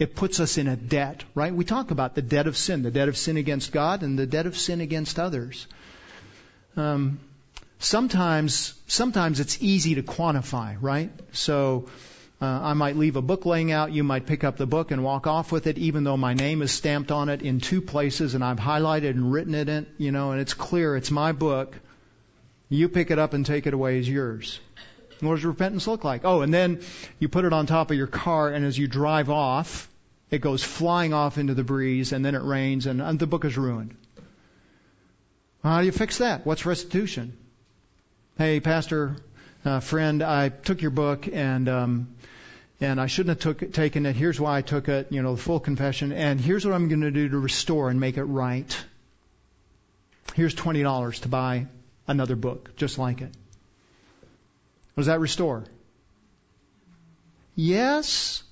[0.00, 1.54] It puts us in a debt, right?
[1.54, 4.26] We talk about the debt of sin, the debt of sin against God and the
[4.26, 5.68] debt of sin against others.
[6.76, 7.20] Um,
[7.78, 11.12] sometimes, sometimes it's easy to quantify, right?
[11.30, 11.88] So,
[12.42, 13.92] uh, I might leave a book laying out.
[13.92, 16.60] You might pick up the book and walk off with it, even though my name
[16.60, 20.10] is stamped on it in two places and I've highlighted and written it in, you
[20.10, 21.78] know, and it's clear it's my book.
[22.74, 24.58] You pick it up and take it away as yours.
[25.20, 26.22] What does repentance look like?
[26.24, 26.80] Oh, and then
[27.18, 29.88] you put it on top of your car, and as you drive off,
[30.30, 33.56] it goes flying off into the breeze, and then it rains, and, the book is
[33.56, 33.96] ruined.
[35.62, 36.44] How do you fix that?
[36.44, 37.36] What's restitution?
[38.36, 39.16] Hey, pastor,
[39.64, 42.08] uh, friend, I took your book, and um,
[42.80, 44.16] and I shouldn't have took, taken it.
[44.16, 45.12] Here's why I took it.
[45.12, 48.00] You know, the full confession, and here's what I'm going to do to restore and
[48.00, 48.84] make it right.
[50.34, 51.68] Here's twenty dollars to buy
[52.06, 53.32] another book just like it.
[54.96, 55.64] Does that restore?
[57.56, 58.42] Yes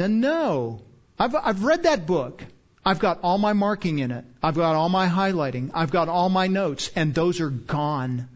[0.00, 0.80] and no.
[1.18, 2.42] I've, I've read that book.
[2.84, 4.24] I've got all my marking in it.
[4.42, 5.70] I've got all my highlighting.
[5.74, 8.28] I've got all my notes, and those are gone.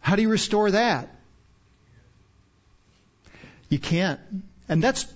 [0.00, 1.08] How do you restore that?
[3.68, 4.20] You can't.
[4.68, 5.12] And that's,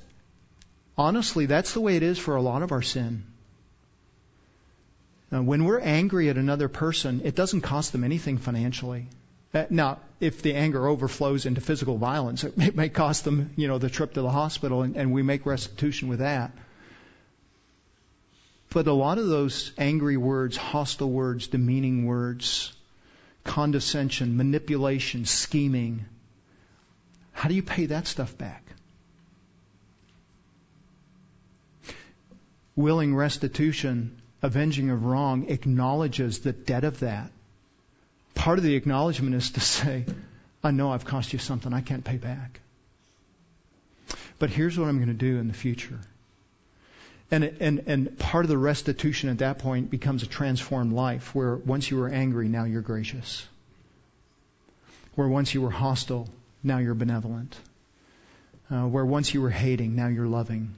[0.96, 3.24] honestly, that's the way it is for a lot of our sin.
[5.30, 9.06] Now, when we're angry at another person, it doesn't cost them anything financially.
[9.54, 13.78] Uh, now, if the anger overflows into physical violence, it may cost them, you know,
[13.78, 16.52] the trip to the hospital, and, and we make restitution with that.
[18.70, 22.72] But a lot of those angry words, hostile words, demeaning words,
[23.42, 26.04] condescension, manipulation, scheming,
[27.32, 28.64] how do you pay that stuff back?
[32.76, 37.30] Willing restitution avenging of wrong acknowledges the debt of that,
[38.34, 40.04] part of the acknowledgement is to say,
[40.62, 42.60] I know I've cost you something I can't pay back.
[44.38, 45.98] But here's what I'm going to do in the future.
[47.30, 51.56] And, and, and part of the restitution at that point becomes a transformed life where
[51.56, 53.46] once you were angry, now you're gracious.
[55.14, 56.28] Where once you were hostile,
[56.62, 57.56] now you're benevolent.
[58.70, 60.74] Uh, where once you were hating, now you're loving.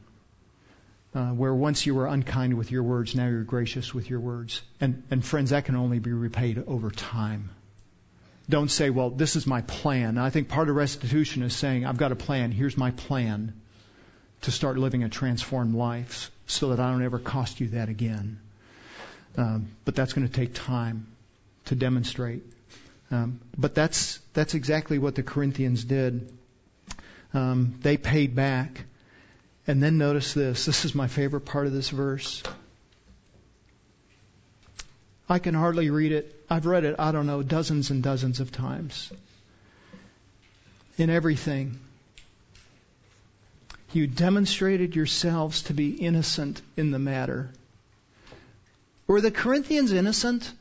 [1.15, 4.63] Uh, where once you were unkind with your words, now you're gracious with your words.
[4.81, 7.51] And, and friends, that can only be repaid over time.
[8.49, 10.17] Don't say, well, this is my plan.
[10.17, 12.51] I think part of restitution is saying, I've got a plan.
[12.51, 13.53] Here's my plan
[14.43, 18.41] to start living a transformed life so that I don't ever cost you that again.
[19.37, 21.07] Um, but that's going to take time
[21.67, 22.43] to demonstrate.
[23.11, 26.33] Um, but that's that's exactly what the Corinthians did.
[27.35, 28.85] Um, they paid back,
[29.67, 30.65] and then notice this.
[30.65, 32.43] This is my favorite part of this verse.
[35.29, 36.45] I can hardly read it.
[36.51, 39.11] I've read it, I don't know, dozens and dozens of times.
[40.99, 41.79] In everything,
[43.93, 47.51] you demonstrated yourselves to be innocent in the matter.
[49.07, 50.53] Were the Corinthians innocent?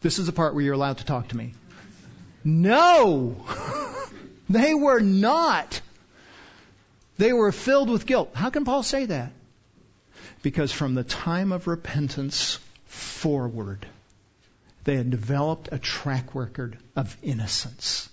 [0.00, 1.54] This is the part where you're allowed to talk to me.
[2.44, 3.44] No!
[4.48, 5.80] they were not.
[7.18, 8.30] They were filled with guilt.
[8.34, 9.32] How can Paul say that?
[10.42, 13.86] Because from the time of repentance forward,
[14.84, 18.08] they had developed a track record of innocence.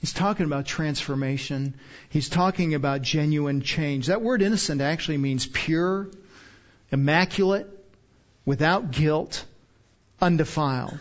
[0.00, 1.74] He's talking about transformation.
[2.08, 4.06] He's talking about genuine change.
[4.06, 6.10] That word innocent actually means pure,
[6.90, 7.66] immaculate,
[8.44, 9.44] without guilt,
[10.20, 10.98] undefiled.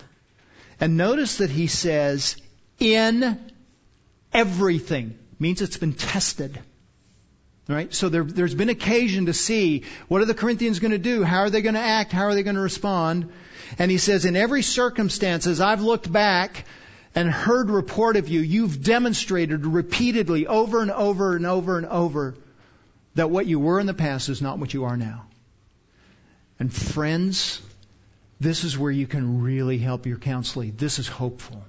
[0.80, 2.36] And notice that he says,
[2.80, 3.40] in
[4.34, 5.18] everything.
[5.40, 6.60] Means it's been tested.
[7.68, 7.92] Right?
[7.94, 11.24] So there, there's been occasion to see what are the Corinthians going to do?
[11.24, 12.12] How are they going to act?
[12.12, 13.32] How are they going to respond?
[13.80, 16.66] And he says, in every circumstance, as I've looked back,
[17.16, 22.36] and heard report of you, you've demonstrated repeatedly over and over and over and over
[23.16, 25.26] that what you were in the past is not what you are now.
[26.60, 27.62] And friends,
[28.42, 30.74] this is where you can really help your counseling.
[30.76, 31.64] This is hopeful.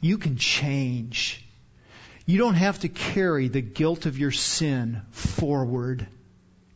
[0.00, 1.44] You can change.
[2.26, 6.06] You don't have to carry the guilt of your sin forward.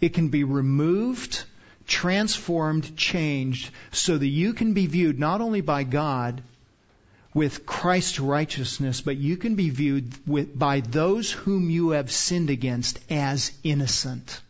[0.01, 1.45] It can be removed,
[1.87, 6.43] transformed, changed, so that you can be viewed not only by God,
[7.37, 12.49] with Christ's righteousness, but you can be viewed with, by those whom you have sinned
[12.49, 14.41] against as innocent.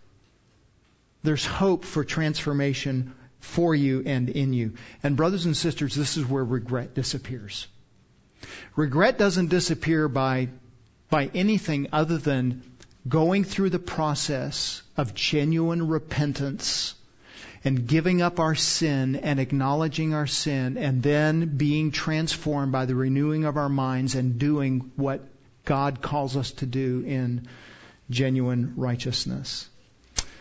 [1.24, 4.74] There's hope for transformation for you and in you.
[5.02, 7.66] And brothers and sisters, this is where regret disappears.
[8.76, 10.48] Regret doesn't disappear by,
[11.10, 12.62] by anything other than
[13.08, 16.94] going through the process of genuine repentance
[17.64, 22.94] and giving up our sin and acknowledging our sin and then being transformed by the
[22.94, 25.24] renewing of our minds and doing what
[25.64, 27.48] God calls us to do in
[28.08, 29.68] genuine righteousness.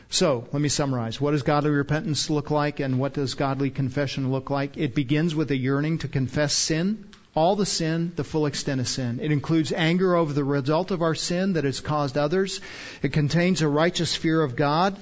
[0.10, 1.20] So, let me summarize.
[1.20, 4.78] What does godly repentance look like and what does godly confession look like?
[4.78, 8.88] It begins with a yearning to confess sin, all the sin, the full extent of
[8.88, 9.20] sin.
[9.22, 12.62] It includes anger over the result of our sin that has caused others.
[13.04, 14.98] It contains a righteous fear of God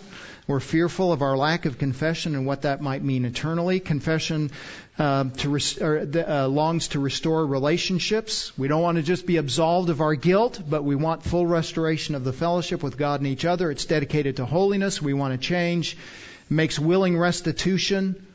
[0.46, 3.80] we're fearful of our lack of confession and what that might mean eternally.
[3.80, 4.52] Confession
[5.00, 8.52] uh, to res- or, uh, longs to restore relationships.
[8.58, 12.14] We don't want to just be absolved of our guilt, but we want full restoration
[12.14, 13.72] of the fellowship with God and each other.
[13.72, 15.02] It's dedicated to holiness.
[15.02, 15.94] We want to change.
[15.94, 18.28] It makes willing restitution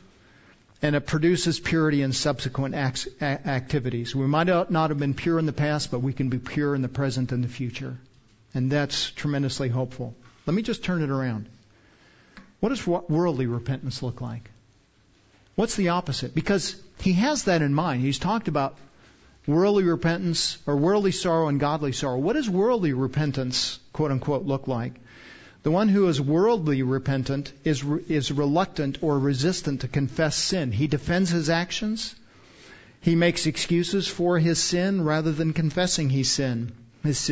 [0.81, 4.15] and it produces purity in subsequent acts, activities.
[4.15, 6.81] We might not have been pure in the past, but we can be pure in
[6.81, 7.97] the present and the future.
[8.53, 10.15] And that's tremendously hopeful.
[10.45, 11.47] Let me just turn it around.
[12.61, 14.49] What does worldly repentance look like?
[15.55, 16.33] What's the opposite?
[16.33, 18.01] Because he has that in mind.
[18.01, 18.77] He's talked about
[19.45, 22.17] worldly repentance or worldly sorrow and godly sorrow.
[22.17, 24.93] What does worldly repentance, quote unquote, look like?
[25.61, 30.71] The one who is worldly repentant is, is reluctant or resistant to confess sin.
[30.71, 32.15] He defends his actions.
[33.01, 36.71] He makes excuses for his sin rather than confessing his sin.
[37.03, 37.31] His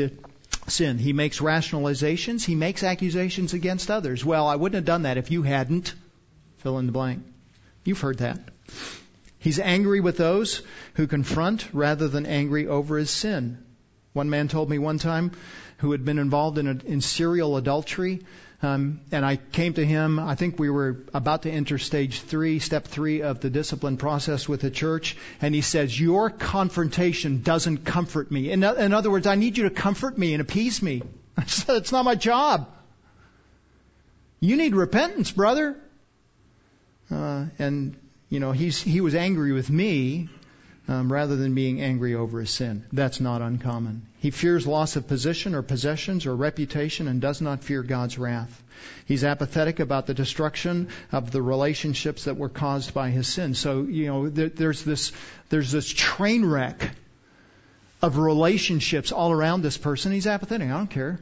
[0.67, 0.97] sin.
[0.97, 2.43] He makes rationalizations.
[2.43, 4.25] He makes accusations against others.
[4.25, 5.93] Well, I wouldn't have done that if you hadn't.
[6.57, 7.23] Fill in the blank.
[7.85, 8.39] You've heard that.
[9.39, 10.61] He's angry with those
[10.95, 13.59] who confront rather than angry over his sin.
[14.17, 15.31] One man told me one time
[15.77, 18.21] who had been involved in, a, in serial adultery
[18.63, 20.17] um, and I came to him.
[20.17, 24.49] I think we were about to enter stage three, step three of the discipline process
[24.49, 25.15] with the church.
[25.41, 28.49] And he says, Your confrontation doesn't comfort me.
[28.49, 31.03] In, in other words, I need you to comfort me and appease me.
[31.37, 32.67] I said, It's not my job.
[34.39, 35.77] You need repentance, brother.
[37.11, 37.95] Uh, and
[38.29, 40.29] you know, he's, he was angry with me
[40.87, 42.85] um, rather than being angry over his sin.
[42.93, 44.03] That's not uncommon.
[44.19, 48.63] He fears loss of position or possessions or reputation and does not fear God's wrath.
[49.05, 53.53] He's apathetic about the destruction of the relationships that were caused by his sin.
[53.53, 55.11] So, you know, there, there's this,
[55.49, 56.91] there's this train wreck
[58.01, 60.11] of relationships all around this person.
[60.11, 60.67] He's apathetic.
[60.67, 61.19] I don't care.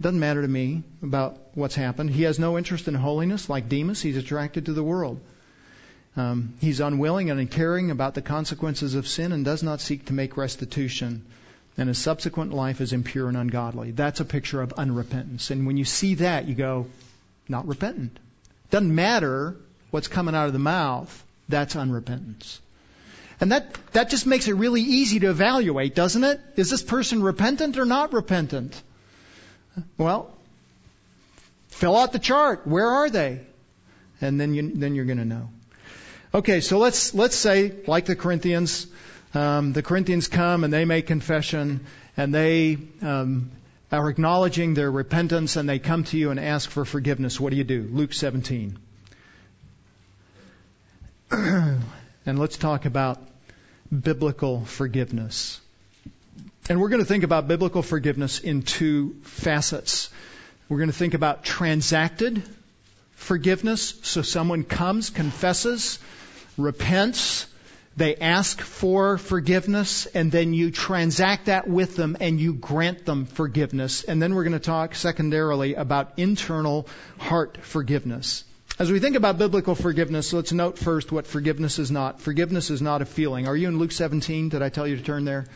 [0.00, 2.10] Doesn't matter to me about what's happened.
[2.10, 4.00] He has no interest in holiness like Demas.
[4.00, 5.20] He's attracted to the world.
[6.16, 10.12] Um, he's unwilling and uncaring about the consequences of sin and does not seek to
[10.12, 11.24] make restitution.
[11.76, 13.90] And his subsequent life is impure and ungodly.
[13.90, 15.50] That's a picture of unrepentance.
[15.50, 16.86] And when you see that, you go,
[17.48, 18.18] not repentant.
[18.70, 19.56] Doesn't matter
[19.90, 21.24] what's coming out of the mouth.
[21.48, 22.60] That's unrepentance.
[23.40, 26.40] And that, that just makes it really easy to evaluate, doesn't it?
[26.54, 28.80] Is this person repentant or not repentant?
[29.98, 30.32] Well,
[31.68, 32.66] fill out the chart.
[32.66, 33.40] Where are they?
[34.20, 35.48] And then you, then you're going to know.
[36.34, 38.88] Okay, so let's let's say, like the Corinthians,
[39.34, 43.52] um, the Corinthians come and they make confession and they um,
[43.92, 47.38] are acknowledging their repentance and they come to you and ask for forgiveness.
[47.38, 47.88] What do you do?
[47.88, 48.76] Luke 17.
[51.30, 51.84] and
[52.26, 53.22] let's talk about
[53.96, 55.60] biblical forgiveness.
[56.68, 60.10] And we're going to think about biblical forgiveness in two facets.
[60.68, 62.42] We're going to think about transacted
[63.12, 63.94] forgiveness.
[64.02, 66.00] So someone comes, confesses,
[66.56, 67.46] repents,
[67.96, 73.24] they ask for forgiveness, and then you transact that with them and you grant them
[73.26, 74.02] forgiveness.
[74.02, 76.88] And then we're going to talk secondarily about internal
[77.18, 78.44] heart forgiveness.
[78.76, 82.20] As we think about biblical forgiveness, let's note first what forgiveness is not.
[82.20, 83.46] Forgiveness is not a feeling.
[83.46, 84.48] Are you in Luke 17?
[84.48, 85.46] Did I tell you to turn there?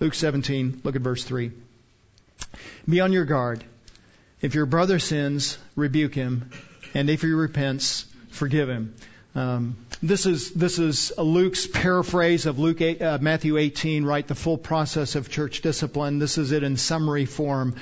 [0.00, 1.52] Luke 17, look at verse 3.
[2.88, 3.62] Be on your guard.
[4.40, 6.50] If your brother sins, rebuke him,
[6.94, 8.94] and if he repents, forgive him.
[9.34, 14.26] Um, this is this is Luke's paraphrase of Luke 8, uh, Matthew 18, right?
[14.26, 16.18] The full process of church discipline.
[16.18, 17.74] This is it in summary form.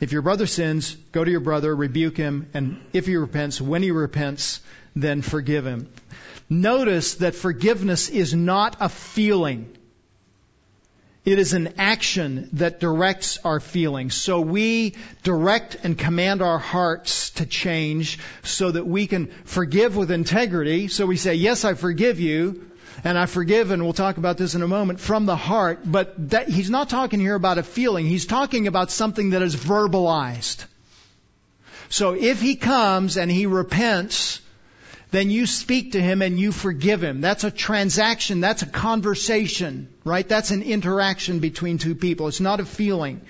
[0.00, 3.82] If your brother sins, go to your brother, rebuke him, and if he repents, when
[3.82, 4.60] he repents,
[4.96, 5.88] then forgive him.
[6.50, 9.76] Notice that forgiveness is not a feeling.
[11.24, 14.16] It is an action that directs our feelings.
[14.16, 20.10] So we direct and command our hearts to change so that we can forgive with
[20.10, 20.88] integrity.
[20.88, 22.66] So we say, yes, I forgive you.
[23.04, 25.80] And I forgive, and we'll talk about this in a moment, from the heart.
[25.84, 28.04] But that, he's not talking here about a feeling.
[28.04, 30.66] He's talking about something that is verbalized.
[31.88, 34.41] So if he comes and he repents,
[35.12, 37.20] then you speak to him and you forgive him.
[37.20, 38.40] That's a transaction.
[38.40, 40.26] That's a conversation, right?
[40.26, 42.28] That's an interaction between two people.
[42.28, 43.20] It's not a feeling.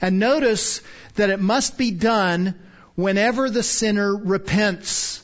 [0.00, 0.80] And notice
[1.16, 2.54] that it must be done
[2.94, 5.22] whenever the sinner repents.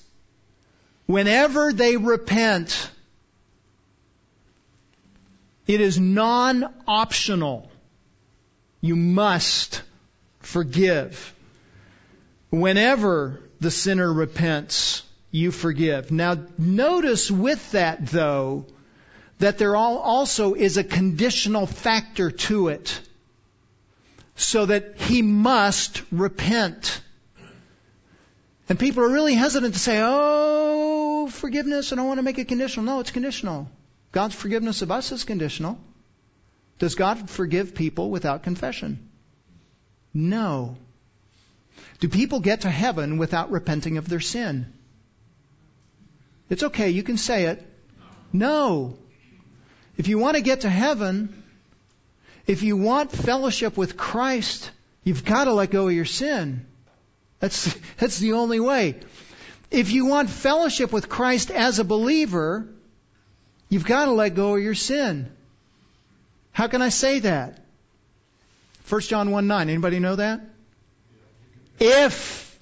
[1.06, 2.90] Whenever they repent,
[5.66, 7.70] it is non-optional.
[8.82, 9.82] You must
[10.40, 11.34] forgive.
[12.50, 16.12] Whenever the sinner repents, you forgive.
[16.12, 18.66] Now, notice with that, though,
[19.38, 23.00] that there also is a conditional factor to it.
[24.36, 27.00] So that he must repent.
[28.68, 32.48] And people are really hesitant to say, oh, forgiveness, I don't want to make it
[32.48, 32.86] conditional.
[32.86, 33.68] No, it's conditional.
[34.12, 35.78] God's forgiveness of us is conditional.
[36.78, 39.08] Does God forgive people without confession?
[40.12, 40.76] No.
[42.00, 44.72] Do people get to heaven without repenting of their sin?
[46.52, 47.66] It's okay, you can say it.
[48.30, 48.98] No.
[49.96, 51.42] If you want to get to heaven,
[52.46, 54.70] if you want fellowship with Christ,
[55.02, 56.66] you've got to let go of your sin.
[57.40, 58.96] That's, that's the only way.
[59.70, 62.68] If you want fellowship with Christ as a believer,
[63.70, 65.32] you've got to let go of your sin.
[66.52, 67.64] How can I say that?
[68.90, 69.70] 1 John 1 9.
[69.70, 70.42] Anybody know that?
[71.80, 72.58] If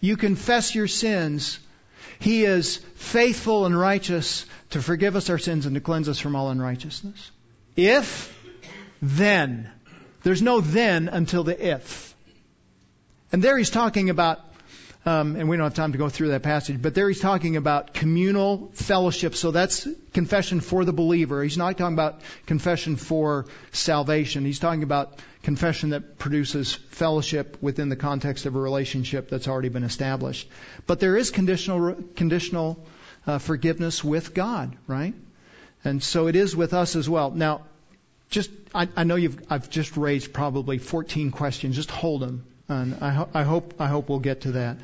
[0.00, 1.60] you confess your sins,
[2.22, 6.36] he is faithful and righteous to forgive us our sins and to cleanse us from
[6.36, 7.30] all unrighteousness.
[7.76, 8.32] If,
[9.00, 9.70] then.
[10.22, 12.14] There's no then until the if.
[13.32, 14.38] And there he's talking about
[15.04, 17.56] um, and we don't have time to go through that passage, but there he's talking
[17.56, 19.34] about communal fellowship.
[19.34, 21.42] So that's confession for the believer.
[21.42, 24.44] He's not talking about confession for salvation.
[24.44, 29.70] He's talking about confession that produces fellowship within the context of a relationship that's already
[29.70, 30.48] been established.
[30.86, 32.86] But there is conditional conditional
[33.26, 35.14] uh, forgiveness with God, right?
[35.84, 37.32] And so it is with us as well.
[37.32, 37.62] Now,
[38.30, 41.74] just I, I know you've I've just raised probably 14 questions.
[41.74, 44.76] Just hold them and I, ho- I hope I hope we'll get to that.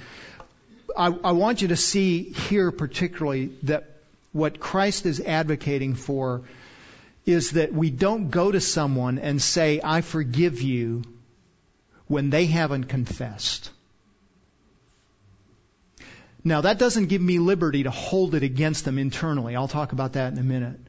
[0.96, 3.84] I, I want you to see here particularly that
[4.32, 6.42] what Christ is advocating for
[7.24, 11.02] is that we don't go to someone and say, I forgive you
[12.06, 13.70] when they haven't confessed.
[16.42, 19.56] Now that doesn't give me liberty to hold it against them internally.
[19.56, 20.80] I'll talk about that in a minute.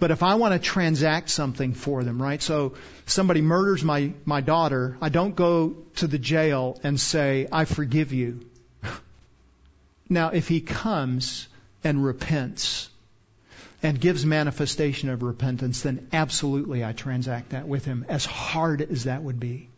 [0.00, 2.40] But if I want to transact something for them, right?
[2.40, 2.74] So
[3.06, 8.12] somebody murders my, my daughter, I don't go to the jail and say, I forgive
[8.12, 8.46] you.
[10.08, 11.48] now, if he comes
[11.82, 12.88] and repents
[13.82, 19.04] and gives manifestation of repentance, then absolutely I transact that with him, as hard as
[19.04, 19.68] that would be.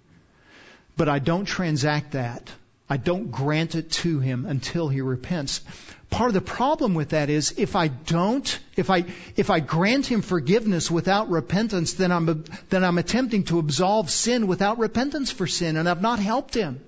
[0.97, 2.51] But I don't transact that.
[2.91, 5.63] I don't grant it to him until he repents
[6.11, 9.05] part of the problem with that is if I don't, if I,
[9.37, 14.49] if I grant him forgiveness without repentance, then I'm, then I'm attempting to absolve sin
[14.49, 16.81] without repentance for sin, and I've not helped him.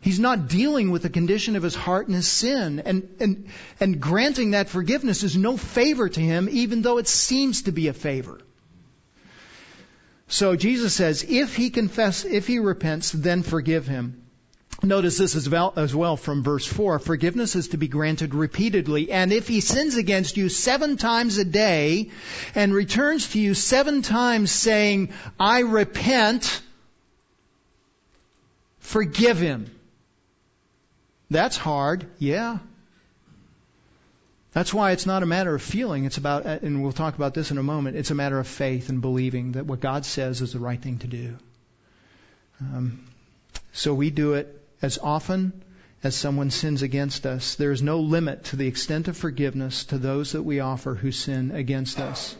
[0.00, 2.80] He's not dealing with the condition of his heart and his sin.
[2.84, 3.48] And, and,
[3.80, 7.88] and granting that forgiveness is no favor to him, even though it seems to be
[7.88, 8.40] a favor.
[10.28, 14.27] So Jesus says, if he confess, if he repents, then forgive him.
[14.82, 17.00] Notice this as well, as well from verse 4.
[17.00, 19.10] Forgiveness is to be granted repeatedly.
[19.10, 22.10] And if he sins against you seven times a day
[22.54, 26.62] and returns to you seven times saying, I repent,
[28.78, 29.68] forgive him.
[31.28, 32.06] That's hard.
[32.20, 32.58] Yeah.
[34.52, 36.04] That's why it's not a matter of feeling.
[36.04, 38.90] It's about, and we'll talk about this in a moment, it's a matter of faith
[38.90, 41.36] and believing that what God says is the right thing to do.
[42.60, 43.04] Um,
[43.72, 45.64] so we do it as often
[46.02, 47.56] as someone sins against us.
[47.56, 51.10] There is no limit to the extent of forgiveness to those that we offer who
[51.10, 52.36] sin against us.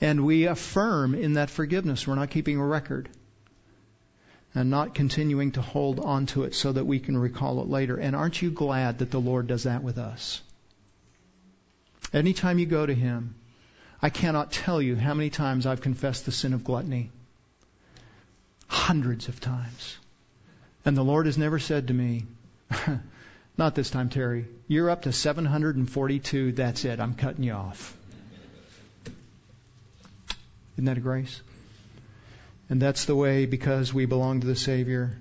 [0.00, 2.06] And we affirm in that forgiveness.
[2.06, 3.08] We're not keeping a record
[4.54, 7.96] and not continuing to hold on to it so that we can recall it later.
[7.96, 10.42] And aren't you glad that the Lord does that with us?
[12.12, 13.34] Anytime you go to Him,
[14.00, 17.10] I cannot tell you how many times I've confessed the sin of gluttony.
[18.68, 19.96] Hundreds of times.
[20.86, 22.26] And the Lord has never said to me,
[23.58, 27.96] not this time, Terry, you're up to 742, that's it, I'm cutting you off.
[30.76, 31.40] Isn't that a grace?
[32.70, 35.18] And that's the way, because we belong to the Savior,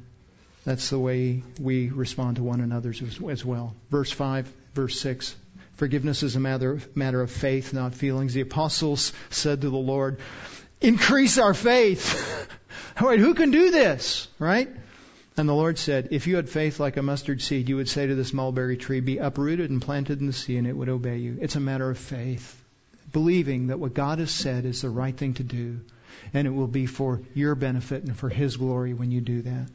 [0.66, 2.94] that's the way we respond to one another
[3.28, 3.76] as well.
[3.90, 5.36] Verse 5, verse 6.
[5.78, 8.36] Forgiveness is a matter, matter of faith, not feelings.
[8.36, 10.20] The apostles said to the Lord,
[10.80, 12.50] increase our faith.
[13.02, 14.28] All right, who can do this?
[14.38, 14.70] Right?
[15.38, 18.08] And the Lord said, If you had faith like a mustard seed, you would say
[18.08, 21.18] to this mulberry tree, Be uprooted and planted in the sea, and it would obey
[21.18, 21.38] you.
[21.42, 22.64] It's a matter of faith,
[23.12, 25.82] believing that what God has said is the right thing to do,
[26.34, 29.68] and it will be for your benefit and for His glory when you do that.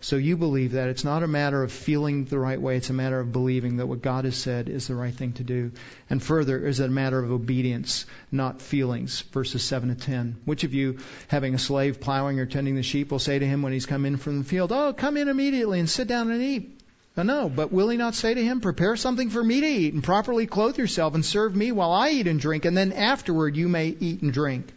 [0.00, 0.88] So you believe that.
[0.88, 2.76] It's not a matter of feeling the right way.
[2.76, 5.42] It's a matter of believing that what God has said is the right thing to
[5.42, 5.72] do.
[6.08, 9.22] And further, is it a matter of obedience, not feelings.
[9.32, 10.36] Verses 7 to 10.
[10.44, 13.62] Which of you, having a slave plowing or tending the sheep, will say to him
[13.62, 16.42] when he's come in from the field, Oh, come in immediately and sit down and
[16.42, 16.80] eat?
[17.16, 19.94] No, no, but will he not say to him, Prepare something for me to eat,
[19.94, 23.56] and properly clothe yourself, and serve me while I eat and drink, and then afterward
[23.56, 24.72] you may eat and drink?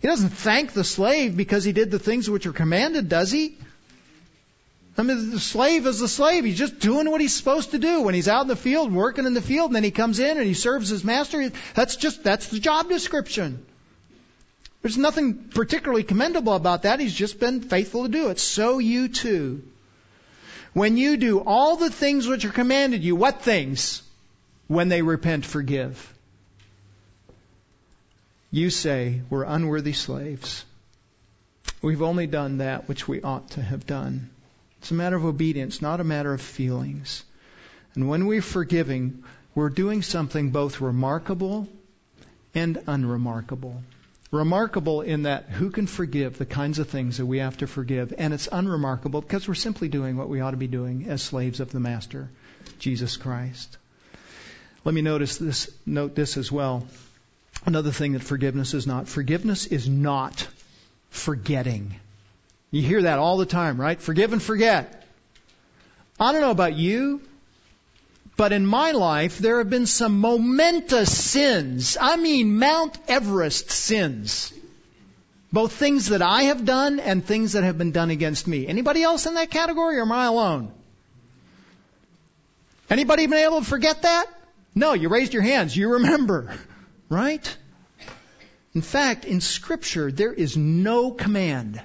[0.00, 3.56] He doesn't thank the slave because he did the things which are commanded, does he?
[4.96, 6.44] I mean, the slave is the slave.
[6.44, 8.02] He's just doing what he's supposed to do.
[8.02, 10.36] When he's out in the field, working in the field, and then he comes in
[10.36, 13.64] and he serves his master, that's just, that's the job description.
[14.82, 17.00] There's nothing particularly commendable about that.
[17.00, 18.38] He's just been faithful to do it.
[18.38, 19.62] So you too.
[20.74, 24.02] When you do all the things which are commanded you, what things?
[24.68, 26.12] When they repent, forgive.
[28.50, 30.64] You say, we're unworthy slaves.
[31.82, 34.30] We've only done that which we ought to have done.
[34.84, 37.24] It's a matter of obedience, not a matter of feelings.
[37.94, 39.24] And when we're forgiving,
[39.54, 41.68] we're doing something both remarkable
[42.54, 43.82] and unremarkable.
[44.30, 48.12] Remarkable in that who can forgive the kinds of things that we have to forgive,
[48.18, 51.60] and it's unremarkable because we're simply doing what we ought to be doing as slaves
[51.60, 52.28] of the Master,
[52.78, 53.78] Jesus Christ.
[54.84, 56.86] Let me notice this, note this as well.
[57.64, 59.08] Another thing that forgiveness is not.
[59.08, 60.46] Forgiveness is not
[61.08, 61.94] forgetting.
[62.74, 64.00] You hear that all the time, right?
[64.00, 65.06] Forgive and forget.
[66.18, 67.20] I don't know about you,
[68.36, 71.96] but in my life, there have been some momentous sins.
[72.00, 74.52] I mean, Mount Everest sins.
[75.52, 78.66] Both things that I have done and things that have been done against me.
[78.66, 80.72] Anybody else in that category or am I alone?
[82.90, 84.26] Anybody been able to forget that?
[84.74, 85.76] No, you raised your hands.
[85.76, 86.52] You remember.
[87.10, 87.56] Right?
[88.74, 91.80] In fact, in scripture, there is no command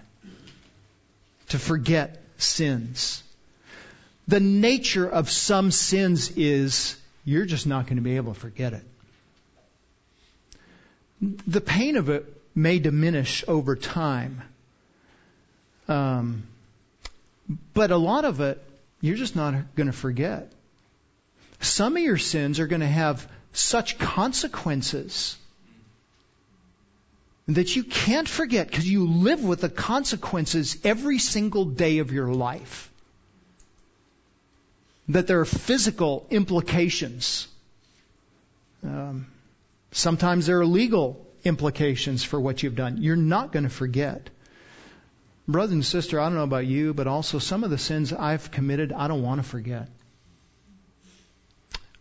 [1.50, 3.24] to forget sins.
[4.28, 6.96] the nature of some sins is
[7.26, 8.84] you're just not going to be able to forget it.
[11.48, 14.44] The pain of it may diminish over time.
[15.88, 16.44] Um,
[17.74, 18.64] but a lot of it,
[19.02, 20.52] you're just not going to forget.
[21.60, 25.39] Some of your sins are going to have such consequences
[27.56, 32.28] that you can't forget because you live with the consequences every single day of your
[32.28, 32.92] life.
[35.08, 37.48] That there are physical implications.
[38.84, 39.28] Um,
[39.92, 43.02] sometimes there are legal implications for what you've done.
[43.02, 44.30] You're not going to forget.
[45.48, 48.52] Brother and sister, I don't know about you, but also some of the sins I've
[48.52, 49.88] committed, I don't want to forget.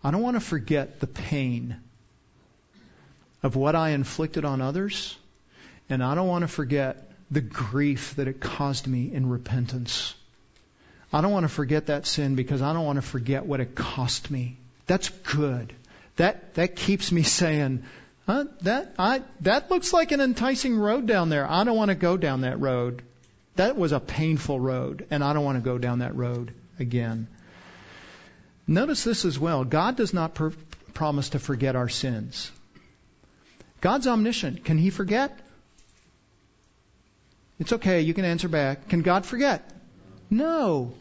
[0.04, 1.76] I don't want to forget the pain
[3.42, 5.16] of what I inflicted on others,
[5.88, 10.14] and I don't want to forget the grief that it caused me in repentance.
[11.12, 13.74] I don't want to forget that sin because I don't want to forget what it
[13.74, 14.58] cost me.
[14.86, 15.72] That's good.
[16.16, 17.84] That that keeps me saying,
[18.26, 21.48] huh, that I that looks like an enticing road down there.
[21.48, 23.02] I don't want to go down that road.
[23.56, 27.26] That was a painful road, and I don't want to go down that road again.
[28.66, 29.64] Notice this as well.
[29.64, 30.38] God does not
[30.94, 32.50] promise to forget our sins.
[33.80, 34.64] God's omniscient.
[34.64, 35.38] Can He forget?
[37.58, 38.02] It's okay.
[38.02, 38.88] You can answer back.
[38.88, 39.68] Can God forget?
[40.30, 40.92] No.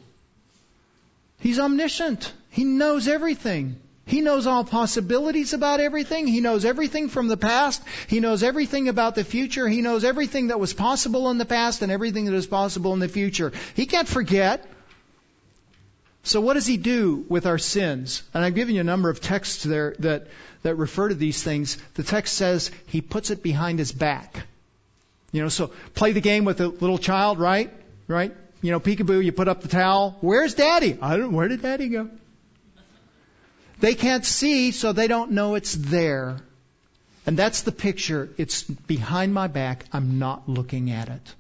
[1.39, 2.33] He's omniscient.
[2.49, 3.79] He knows everything.
[4.05, 6.27] He knows all possibilities about everything.
[6.27, 7.83] He knows everything from the past.
[8.07, 9.67] He knows everything about the future.
[9.67, 12.99] He knows everything that was possible in the past and everything that is possible in
[12.99, 13.51] the future.
[13.75, 14.65] He can't forget.
[16.23, 18.23] So what does he do with our sins?
[18.33, 20.27] And I've given you a number of texts there that,
[20.63, 21.77] that refer to these things.
[21.95, 24.47] The text says he puts it behind his back.
[25.31, 27.71] You know, so play the game with a little child, right?
[28.07, 28.33] Right?
[28.61, 30.17] You know, peekaboo, you put up the towel.
[30.21, 30.97] Where's daddy?
[31.01, 32.09] I don't, where did daddy go?
[33.79, 36.37] They can't see, so they don't know it's there.
[37.25, 38.29] And that's the picture.
[38.37, 39.85] It's behind my back.
[39.91, 41.35] I'm not looking at it.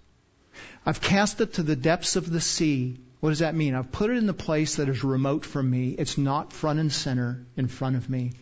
[0.85, 2.97] I've cast it to the depths of the sea.
[3.19, 3.73] What does that mean?
[3.73, 5.95] I've put it in the place that is remote from me.
[5.97, 8.33] It's not front and center in front of me.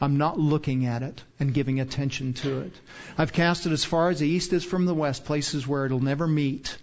[0.00, 2.72] I'm not looking at it and giving attention to it.
[3.18, 6.00] I've cast it as far as the east is from the west, places where it'll
[6.00, 6.76] never meet.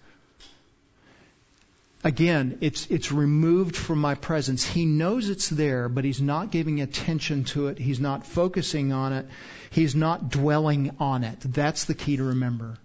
[2.03, 4.63] Again, it's, it's removed from my presence.
[4.63, 7.79] He knows it's there, but he's not giving attention to it.
[7.79, 9.25] He's not focusing on it.
[9.71, 11.39] He's not dwelling on it.
[11.41, 12.77] That's the key to remember.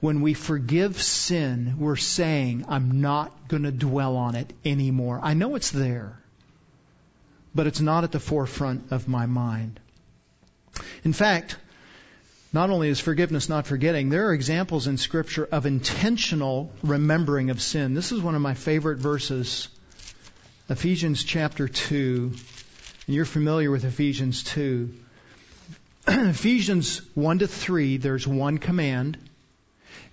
[0.00, 5.20] When we forgive sin, we're saying, I'm not going to dwell on it anymore.
[5.22, 6.18] I know it's there,
[7.54, 9.78] but it's not at the forefront of my mind.
[11.04, 11.56] In fact,
[12.52, 17.62] not only is forgiveness not forgetting, there are examples in Scripture of intentional remembering of
[17.62, 17.94] sin.
[17.94, 19.68] This is one of my favorite verses,
[20.68, 22.32] Ephesians chapter 2.
[23.06, 24.94] And you're familiar with Ephesians 2.
[26.08, 29.18] Ephesians 1 to 3, there's one command.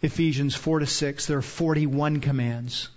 [0.02, 2.90] Ephesians 4 to 6, there are 41 commands.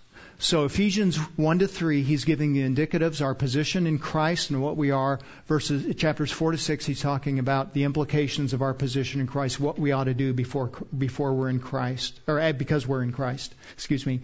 [0.42, 4.76] So Ephesians 1 to 3, he's giving the indicatives, our position in Christ and what
[4.76, 5.20] we are.
[5.46, 9.60] Verses, chapters 4 to 6, he's talking about the implications of our position in Christ,
[9.60, 13.12] what we ought to do before, before we're in Christ, or eh, because we're in
[13.12, 13.54] Christ.
[13.74, 14.22] Excuse me.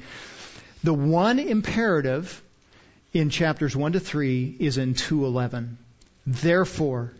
[0.83, 2.43] The one imperative
[3.13, 5.77] in chapters 1 to 3 is in 2.11.
[6.27, 7.13] Therefore,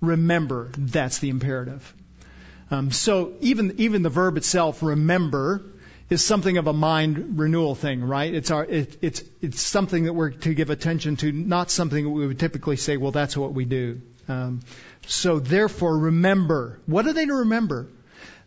[0.00, 1.92] remember, that's the imperative.
[2.70, 5.62] Um, so even, even the verb itself, remember,
[6.08, 8.32] is something of a mind renewal thing, right?
[8.32, 12.10] It's our, it, it's, it's something that we're to give attention to, not something that
[12.10, 14.00] we would typically say, well, that's what we do.
[14.28, 14.60] Um,
[15.06, 16.80] so therefore, remember.
[16.86, 17.88] What are they to remember?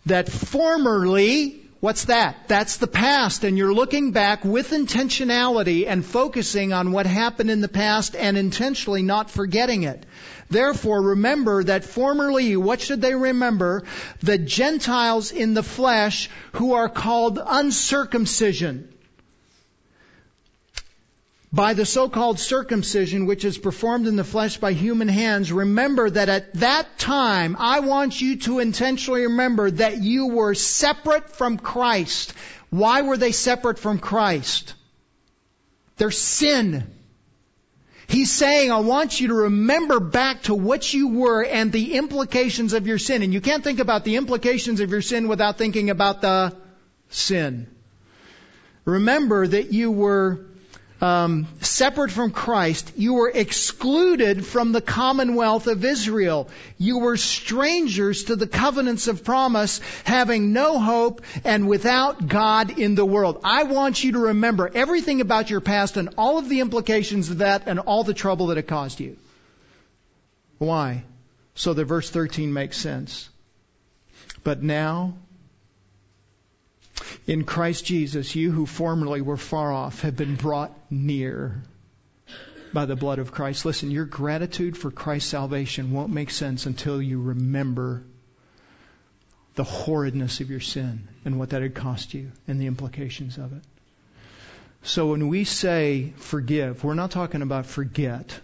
[0.06, 2.48] That formerly, what's that?
[2.48, 7.62] That's the past, and you're looking back with intentionality and focusing on what happened in
[7.62, 10.06] the past and intentionally not forgetting it.
[10.50, 13.84] Therefore, remember that formerly, what should they remember?
[14.22, 18.94] The Gentiles in the flesh who are called uncircumcision.
[21.52, 26.30] By the so-called circumcision which is performed in the flesh by human hands, remember that
[26.30, 32.36] at that time, I want you to intentionally remember that you were separate from Christ.
[32.70, 34.76] Why were they separate from Christ?
[35.98, 36.86] Their sin.
[38.08, 42.74] He's saying, I want you to remember back to what you were and the implications
[42.74, 43.24] of your sin.
[43.24, 46.56] And you can't think about the implications of your sin without thinking about the
[47.10, 47.68] sin.
[48.86, 50.46] Remember that you were
[51.02, 56.50] um, separate from Christ, you were excluded from the commonwealth of Israel.
[56.78, 62.96] You were strangers to the covenants of promise, having no hope and without God in
[62.96, 63.40] the world.
[63.44, 67.38] I want you to remember everything about your past and all of the implications of
[67.40, 69.18] that and all the trouble that it caused you.
[70.58, 71.04] Why?
[71.56, 73.30] So that verse 13 makes sense.
[74.44, 75.14] But now,
[77.28, 81.64] in Christ Jesus, you who formerly were far off have been brought near
[82.74, 83.66] by the blood of Christ.
[83.66, 88.04] Listen, your gratitude for Christ's salvation won't make sense until you remember
[89.56, 93.54] the horridness of your sin and what that had cost you and the implications of
[93.54, 93.64] it.
[94.84, 98.40] So when we say forgive, we're not talking about forget.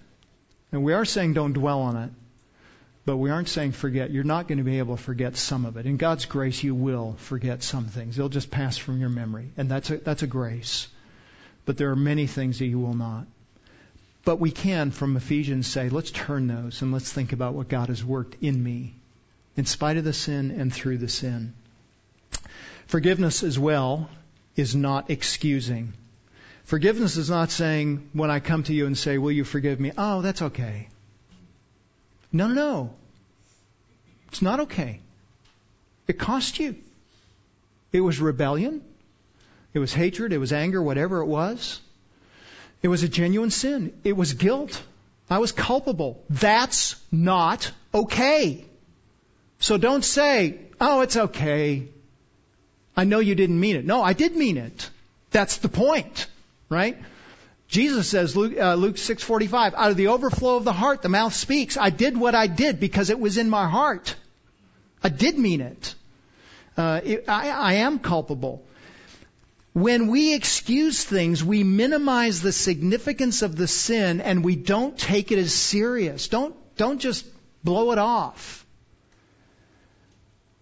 [0.72, 2.10] And we are saying don't dwell on it.
[3.06, 4.10] But we aren't saying forget.
[4.10, 5.86] You're not going to be able to forget some of it.
[5.86, 8.16] In God's grace, you will forget some things.
[8.16, 9.52] They'll just pass from your memory.
[9.58, 10.88] And that's a, that's a grace.
[11.66, 13.28] But there are many things that you will not.
[14.24, 17.90] But we can, from Ephesians, say, let's turn those and let's think about what God
[17.90, 18.96] has worked in me,
[19.56, 21.54] in spite of the sin and through the sin.
[22.88, 24.10] Forgiveness as well
[24.56, 25.94] is not excusing.
[26.64, 29.92] Forgiveness is not saying, when I come to you and say, will you forgive me?
[29.96, 30.88] Oh, that's okay.
[32.36, 32.94] No, no, no.
[34.28, 35.00] It's not okay.
[36.06, 36.76] It cost you.
[37.94, 38.82] It was rebellion.
[39.74, 40.34] It was hatred.
[40.34, 41.80] It was anger, whatever it was.
[42.82, 43.94] It was a genuine sin.
[44.04, 44.84] It was guilt.
[45.30, 46.22] I was culpable.
[46.30, 48.66] That's not okay.
[49.60, 51.88] So don't say, oh, it's okay.
[52.98, 53.86] I know you didn't mean it.
[53.86, 54.90] No, I did mean it.
[55.32, 56.28] That's the point,
[56.68, 56.98] right?
[57.68, 61.34] Jesus says, Luke, uh, Luke 6:45, out of the overflow of the heart, the mouth
[61.34, 61.78] speaks.
[61.78, 64.16] I did what I did because it was in my heart.
[65.04, 65.96] I did mean it.
[66.78, 68.64] Uh, it I, I am culpable.
[69.74, 75.34] When we excuse things, we minimize the significance of the sin and we don't take
[75.34, 76.30] it as serious.
[76.30, 77.26] Don't, don't just
[77.62, 78.66] blow it off.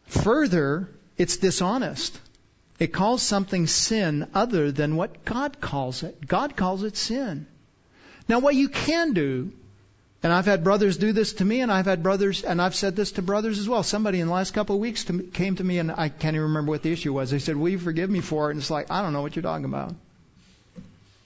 [0.08, 2.20] Further, it's dishonest.
[2.80, 6.28] It calls something sin other than what God calls it.
[6.28, 7.46] God calls it sin.
[8.28, 9.52] Now, what you can do,
[10.24, 12.96] and I've had brothers do this to me, and I've had brothers, and I've said
[12.96, 13.84] this to brothers as well.
[13.84, 16.48] Somebody in the last couple of weeks to, came to me, and I can't even
[16.48, 17.30] remember what the issue was.
[17.30, 19.36] They said, "Will you forgive me for it?" And it's like, I don't know what
[19.36, 19.94] you're talking about.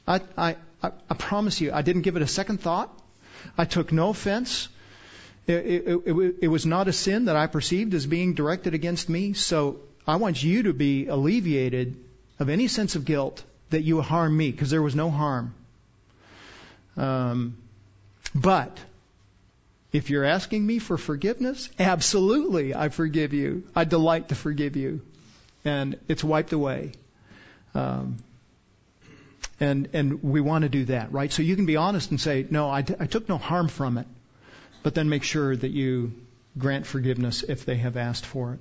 [0.08, 2.90] I, I, I, I promise you, I didn't give it a second thought.
[3.58, 4.70] I took no offense.
[5.46, 9.08] It, it, it, it was not a sin that I perceived as being directed against
[9.08, 9.34] me.
[9.34, 11.98] So I want you to be alleviated
[12.40, 15.54] of any sense of guilt that you harm me, because there was no harm.
[16.96, 17.58] Um,
[18.34, 18.78] but
[19.92, 23.64] if you're asking me for forgiveness, absolutely, I forgive you.
[23.76, 25.02] I delight to forgive you,
[25.66, 26.94] and it's wiped away.
[27.76, 28.18] Um,
[29.60, 31.32] and and we want to do that, right?
[31.32, 33.98] So you can be honest and say, no, I, t- I took no harm from
[33.98, 34.08] it,
[34.84, 36.14] but then make sure that you
[36.58, 38.60] grant forgiveness if they have asked for it.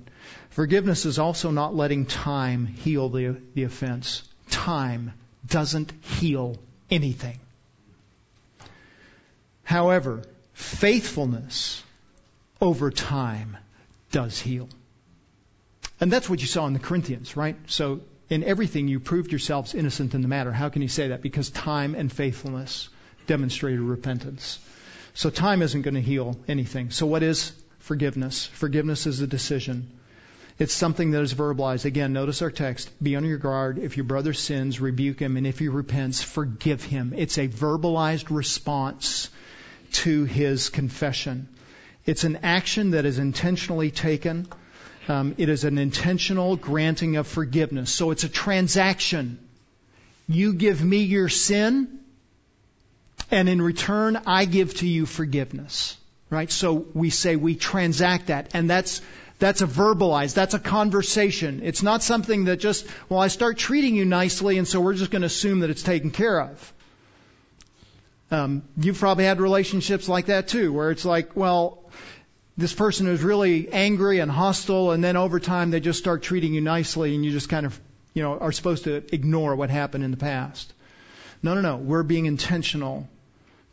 [0.49, 4.23] Forgiveness is also not letting time heal the, the offense.
[4.49, 5.13] Time
[5.45, 6.57] doesn't heal
[6.89, 7.39] anything.
[9.63, 10.23] However,
[10.53, 11.83] faithfulness
[12.61, 13.57] over time
[14.11, 14.69] does heal.
[15.99, 17.57] And that's what you saw in the Corinthians, right?
[17.67, 20.51] So in everything you proved yourselves innocent in the matter.
[20.51, 21.21] How can you say that?
[21.21, 22.89] Because time and faithfulness
[23.25, 24.59] demonstrated repentance.
[25.13, 26.91] So time isn't going to heal anything.
[26.91, 27.51] So what is
[27.87, 28.45] forgiveness.
[28.45, 29.89] Forgiveness is a decision.
[30.59, 31.85] It's something that is verbalized.
[31.85, 32.91] Again, notice our text.
[33.01, 33.77] Be on your guard.
[33.77, 35.37] If your brother sins, rebuke him.
[35.37, 37.13] And if he repents, forgive him.
[37.15, 39.29] It's a verbalized response
[40.03, 41.47] to his confession.
[42.05, 44.47] It's an action that is intentionally taken.
[45.07, 47.93] Um, it is an intentional granting of forgiveness.
[47.93, 49.39] So it's a transaction.
[50.27, 51.99] You give me your sin,
[53.31, 55.97] and in return, I give to you forgiveness.
[56.29, 56.51] Right?
[56.51, 59.01] So we say we transact that, and that's
[59.39, 61.61] that's a verbalized, that's a conversation.
[61.63, 65.11] It's not something that just, well, I start treating you nicely, and so we're just
[65.11, 66.73] going to assume that it's taken care of.
[68.31, 71.83] Um, you've probably had relationships like that too, where it's like, well,
[72.57, 76.55] this person is really angry and hostile, and then over time they just start treating
[76.55, 77.79] you nicely, and you just kind of,
[78.15, 80.73] you know, are supposed to ignore what happened in the past.
[81.43, 81.77] No, no, no.
[81.77, 83.07] We're being intentional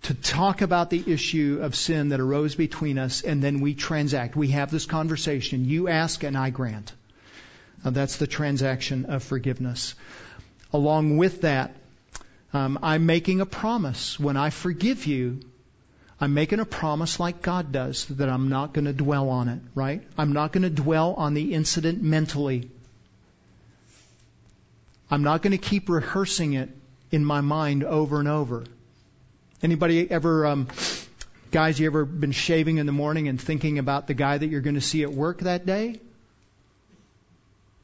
[0.04, 4.36] to talk about the issue of sin that arose between us, and then we transact.
[4.36, 5.64] We have this conversation.
[5.64, 6.92] You ask, and I grant.
[7.82, 9.94] Uh, that's the transaction of forgiveness.
[10.72, 11.74] Along with that,
[12.52, 14.20] um, I'm making a promise.
[14.20, 15.40] When I forgive you,
[16.20, 19.60] I'm making a promise like God does that I'm not going to dwell on it,
[19.74, 20.02] right?
[20.18, 22.70] I'm not going to dwell on the incident mentally.
[25.10, 26.70] I'm not going to keep rehearsing it
[27.10, 28.64] in my mind over and over.
[29.64, 30.68] Anybody ever, um,
[31.50, 34.60] guys, you ever been shaving in the morning and thinking about the guy that you're
[34.60, 36.00] going to see at work that day?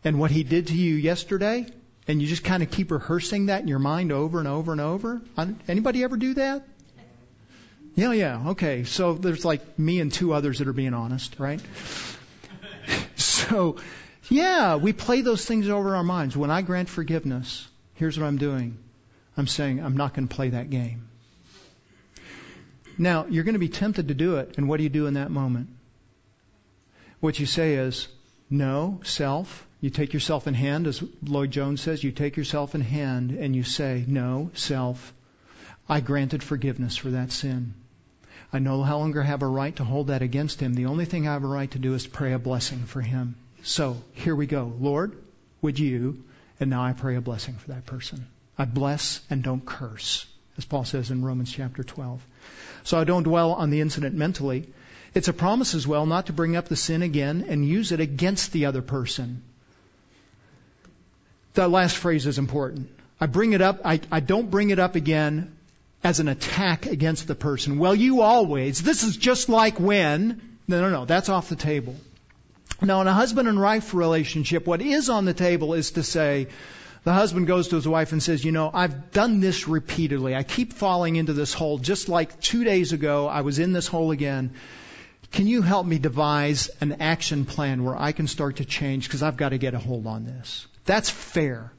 [0.04, 1.64] And what he did to you yesterday?
[2.06, 4.80] And you just kind of keep rehearsing that in your mind over and over and
[4.82, 5.22] over?
[5.66, 6.68] Anybody ever do that?
[7.94, 8.84] Yeah, yeah, okay.
[8.84, 11.62] So there's like me and two others that are being honest, right?
[13.16, 13.76] so,
[14.28, 16.36] yeah, we play those things over our minds.
[16.36, 18.76] When I grant forgiveness, here's what I'm doing.
[19.34, 21.06] I'm saying I'm not going to play that game.
[23.00, 25.14] Now, you're going to be tempted to do it, and what do you do in
[25.14, 25.70] that moment?
[27.20, 28.08] What you say is,
[28.50, 29.66] no, self.
[29.80, 33.56] You take yourself in hand, as Lloyd Jones says, you take yourself in hand and
[33.56, 35.14] you say, no, self.
[35.88, 37.72] I granted forgiveness for that sin.
[38.52, 40.74] I no longer have a right to hold that against him.
[40.74, 43.34] The only thing I have a right to do is pray a blessing for him.
[43.62, 44.74] So here we go.
[44.78, 45.16] Lord,
[45.62, 46.22] would you?
[46.60, 48.26] And now I pray a blessing for that person.
[48.58, 50.26] I bless and don't curse,
[50.58, 52.20] as Paul says in Romans chapter 12.
[52.84, 54.68] So I don't dwell on the incident mentally.
[55.14, 58.00] It's a promise as well not to bring up the sin again and use it
[58.00, 59.42] against the other person.
[61.54, 62.90] That last phrase is important.
[63.20, 65.56] I bring it up, I, I don't bring it up again
[66.02, 67.78] as an attack against the person.
[67.78, 71.96] Well, you always, this is just like when, no, no, no, that's off the table.
[72.80, 76.46] Now, in a husband and wife relationship, what is on the table is to say,
[77.04, 80.34] the husband goes to his wife and says, You know, I've done this repeatedly.
[80.34, 81.78] I keep falling into this hole.
[81.78, 84.52] Just like two days ago, I was in this hole again.
[85.32, 89.22] Can you help me devise an action plan where I can start to change because
[89.22, 90.66] I've got to get a hold on this?
[90.84, 91.72] That's fair.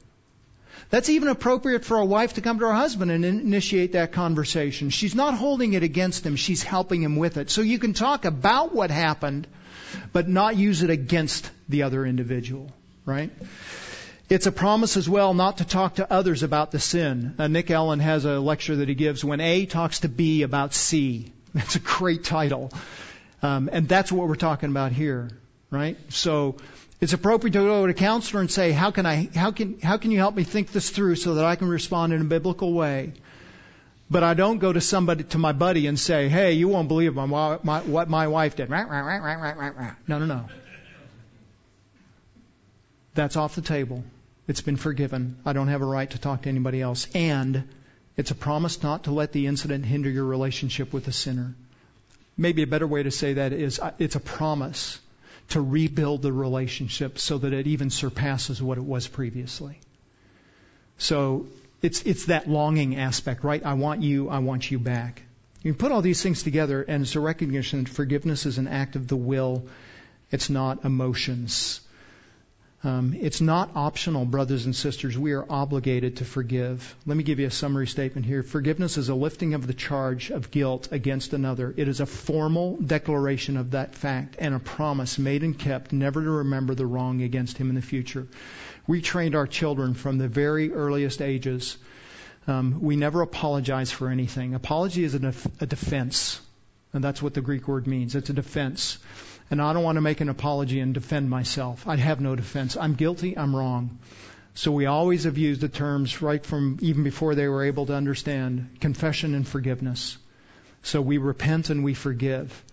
[0.90, 4.90] That's even appropriate for a wife to come to her husband and initiate that conversation.
[4.90, 7.50] She's not holding it against him, she's helping him with it.
[7.50, 9.48] So you can talk about what happened,
[10.12, 12.72] but not use it against the other individual,
[13.06, 13.32] right?
[14.32, 17.36] It's a promise as well not to talk to others about the sin.
[17.38, 20.74] Uh, Nick Allen has a lecture that he gives when A talks to B about
[20.74, 21.34] C.
[21.54, 22.72] That's a great title.
[23.44, 25.32] Um, and that's what we're talking about here,
[25.70, 25.98] right?
[26.08, 26.56] So
[27.02, 29.98] it's appropriate to go to a counselor and say, how can I, how can, how
[29.98, 32.72] can you help me think this through so that I can respond in a biblical
[32.72, 33.12] way?
[34.10, 37.16] But I don't go to somebody, to my buddy and say, hey, you won't believe
[37.16, 37.26] my,
[37.64, 38.70] my, what my wife did.
[40.08, 40.46] No, no, no.
[43.14, 44.06] That's off the table.
[44.52, 45.38] It's been forgiven.
[45.46, 47.08] I don't have a right to talk to anybody else.
[47.16, 47.70] And
[48.18, 51.56] it's a promise not to let the incident hinder your relationship with the sinner.
[52.36, 55.00] Maybe a better way to say that is uh, it's a promise
[55.52, 59.80] to rebuild the relationship so that it even surpasses what it was previously.
[60.98, 61.46] So
[61.82, 63.66] it's, it's that longing aspect, right?
[63.66, 65.24] I want you, I want you back.
[65.64, 68.98] You put all these things together and it's a recognition that forgiveness is an act
[68.98, 69.70] of the will.
[70.30, 71.80] It's not emotions.
[72.84, 75.16] Um, it's not optional, brothers and sisters.
[75.16, 76.96] We are obligated to forgive.
[77.06, 78.42] Let me give you a summary statement here.
[78.42, 81.72] Forgiveness is a lifting of the charge of guilt against another.
[81.78, 86.24] It is a formal declaration of that fact and a promise made and kept never
[86.24, 88.28] to remember the wrong against him in the future.
[88.88, 91.78] We trained our children from the very earliest ages.
[92.48, 94.56] Um, we never apologize for anything.
[94.56, 96.42] Apology is a, def- a defense,
[96.94, 98.16] and that's what the Greek word means.
[98.16, 98.98] It's a defense.
[99.52, 101.86] And I don't want to make an apology and defend myself.
[101.86, 102.78] I have no defense.
[102.78, 103.38] I'm guilty.
[103.38, 104.00] I'm wrong.
[104.54, 107.94] So we always have used the terms right from even before they were able to
[107.94, 110.18] understand confession and forgiveness.
[110.84, 112.64] So we repent and we forgive.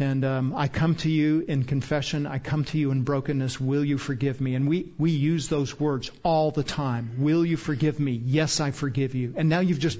[0.00, 2.26] And um, I come to you in confession.
[2.26, 3.60] I come to you in brokenness.
[3.60, 4.56] Will you forgive me?
[4.56, 7.16] And we, we use those words all the time.
[7.18, 8.12] Will you forgive me?
[8.12, 9.34] Yes, I forgive you.
[9.36, 9.98] And now you've just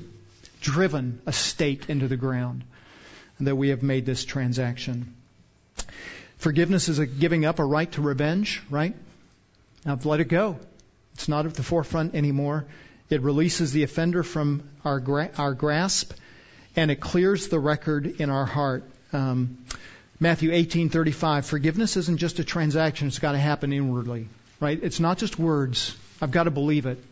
[0.60, 2.64] driven a stake into the ground
[3.40, 5.14] that we have made this transaction.
[6.38, 8.94] Forgiveness is giving up a right to revenge, right?
[9.84, 10.58] I've let it go.
[11.14, 12.66] It's not at the forefront anymore.
[13.10, 16.12] It releases the offender from our, gra- our grasp,
[16.76, 18.84] and it clears the record in our heart.
[19.12, 19.58] Um,
[20.20, 21.44] Matthew 18:35.
[21.44, 24.28] Forgiveness isn't just a transaction; it's got to happen inwardly,
[24.60, 24.78] right?
[24.82, 25.96] It's not just words.
[26.20, 27.02] I've got to believe it.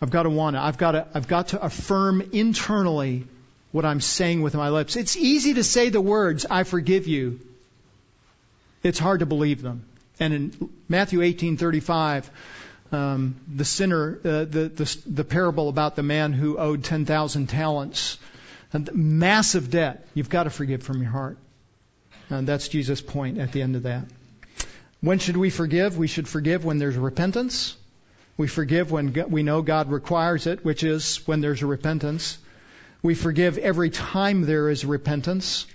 [0.00, 0.60] I've got to want it.
[0.60, 1.06] I've got to.
[1.14, 3.26] I've got to affirm internally
[3.72, 4.96] what I'm saying with my lips.
[4.96, 7.40] It's easy to say the words, I forgive you.
[8.82, 9.84] It's hard to believe them.
[10.18, 12.28] And in Matthew 18:35,
[12.92, 18.18] um, the sinner, uh, the, the, the parable about the man who owed 10,000 talents,
[18.72, 20.06] and massive debt.
[20.14, 21.38] You've got to forgive from your heart.
[22.28, 24.04] And that's Jesus' point at the end of that.
[25.00, 25.96] When should we forgive?
[25.96, 27.76] We should forgive when there's repentance.
[28.36, 32.38] We forgive when we know God requires it, which is when there's a repentance.
[33.02, 35.66] We forgive every time there is repentance.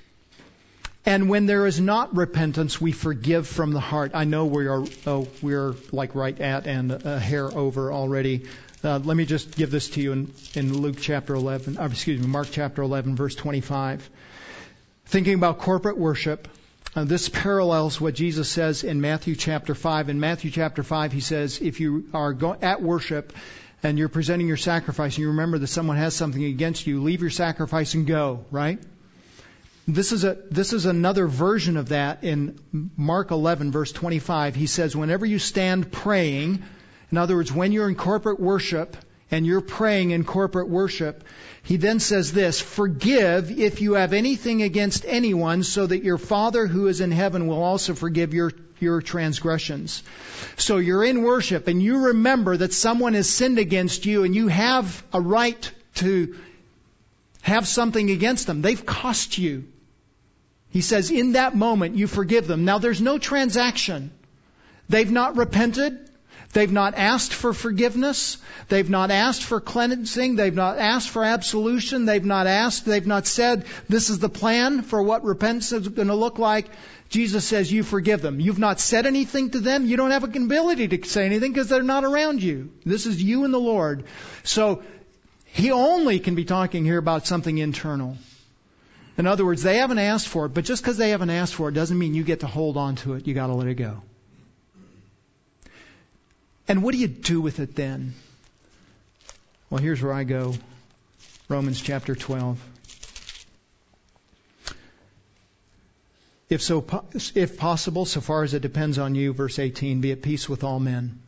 [1.06, 4.12] And when there is not repentance, we forgive from the heart.
[4.14, 8.46] I know we are, oh, we're like right at and a hair over already.
[8.84, 12.20] Uh, let me just give this to you in, in Luke chapter 11, or excuse
[12.20, 14.08] me, Mark chapter 11, verse 25.
[15.08, 16.48] Thinking about corporate worship,
[16.96, 20.10] uh, this parallels what Jesus says in Matthew chapter 5.
[20.10, 23.34] In Matthew chapter 5, he says, if you are go- at worship
[23.84, 27.22] and you're presenting your sacrifice and you remember that someone has something against you, leave
[27.22, 28.80] your sacrifice and go, right?
[29.88, 32.60] This is a this is another version of that in
[32.98, 34.56] Mark 11 verse 25.
[34.56, 36.64] He says whenever you stand praying,
[37.12, 38.98] in other words when you're in corporate worship
[39.30, 41.24] and you're praying in corporate worship,
[41.62, 46.66] he then says this, forgive if you have anything against anyone so that your Father
[46.66, 48.52] who is in heaven will also forgive your
[48.82, 50.04] your transgressions.
[50.58, 54.48] So you're in worship and you remember that someone has sinned against you and you
[54.48, 56.36] have a right to
[57.42, 58.62] have something against them.
[58.62, 59.66] They've cost you.
[60.70, 62.66] He says, in that moment, you forgive them.
[62.66, 64.12] Now, there's no transaction.
[64.90, 66.10] They've not repented.
[66.56, 68.38] They've not asked for forgiveness.
[68.70, 70.38] They've not asked for cleansing.
[70.38, 72.06] They've not asked for absolution.
[72.06, 72.86] They've not asked.
[72.86, 76.68] They've not said, this is the plan for what repentance is going to look like.
[77.10, 78.40] Jesus says, you forgive them.
[78.40, 79.86] You've not said anything to them.
[79.86, 82.72] You don't have an ability to say anything because they're not around you.
[82.86, 84.06] This is you and the Lord.
[84.44, 84.82] So,
[85.48, 88.18] he only can be talking here about something internal.
[89.18, 91.68] In other words, they haven't asked for it, but just because they haven't asked for
[91.68, 93.28] it doesn't mean you get to hold on to it.
[93.28, 94.02] You got to let it go.
[96.68, 98.14] And what do you do with it then?
[99.70, 100.54] Well, here's where I go.
[101.48, 102.60] Romans chapter 12.
[106.50, 106.86] If so,
[107.34, 110.64] if possible, so far as it depends on you, verse 18, be at peace with
[110.64, 111.20] all men.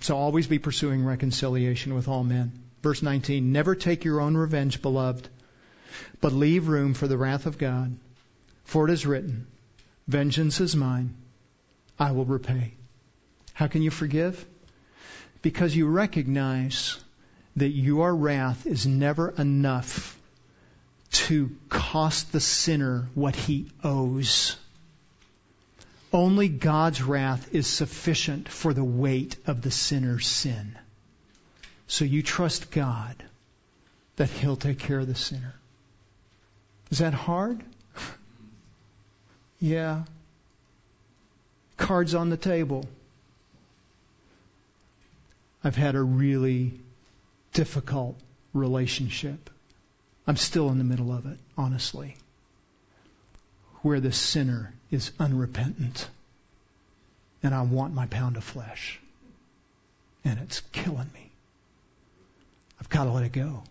[0.00, 2.52] So always be pursuing reconciliation with all men.
[2.82, 5.28] Verse 19, never take your own revenge, beloved
[6.20, 7.96] but leave room for the wrath of God.
[8.64, 9.46] For it is written,
[10.08, 11.14] Vengeance is mine,
[11.98, 12.74] I will repay.
[13.52, 14.44] How can you forgive?
[15.46, 16.98] Because you recognize
[17.54, 20.18] that your wrath is never enough
[21.12, 24.56] to cost the sinner what he owes.
[26.12, 30.76] Only God's wrath is sufficient for the weight of the sinner's sin.
[31.86, 33.14] So you trust God
[34.16, 35.54] that He'll take care of the sinner.
[36.90, 37.62] Is that hard?
[39.60, 40.02] yeah.
[41.76, 42.88] Cards on the table.
[45.66, 46.78] I've had a really
[47.52, 48.16] difficult
[48.52, 49.50] relationship.
[50.24, 52.16] I'm still in the middle of it, honestly,
[53.82, 56.08] where the sinner is unrepentant.
[57.42, 59.00] And I want my pound of flesh.
[60.24, 61.32] And it's killing me.
[62.78, 63.64] I've got to let it go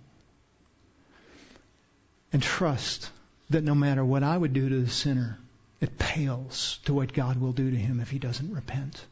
[2.33, 3.09] and trust
[3.51, 5.39] that no matter what I would do to the sinner,
[5.79, 9.05] it pales to what God will do to him if he doesn't repent.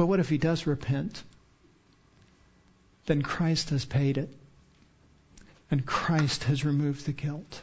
[0.00, 1.22] But what if he does repent?
[3.04, 4.30] Then Christ has paid it.
[5.70, 7.60] And Christ has removed the guilt.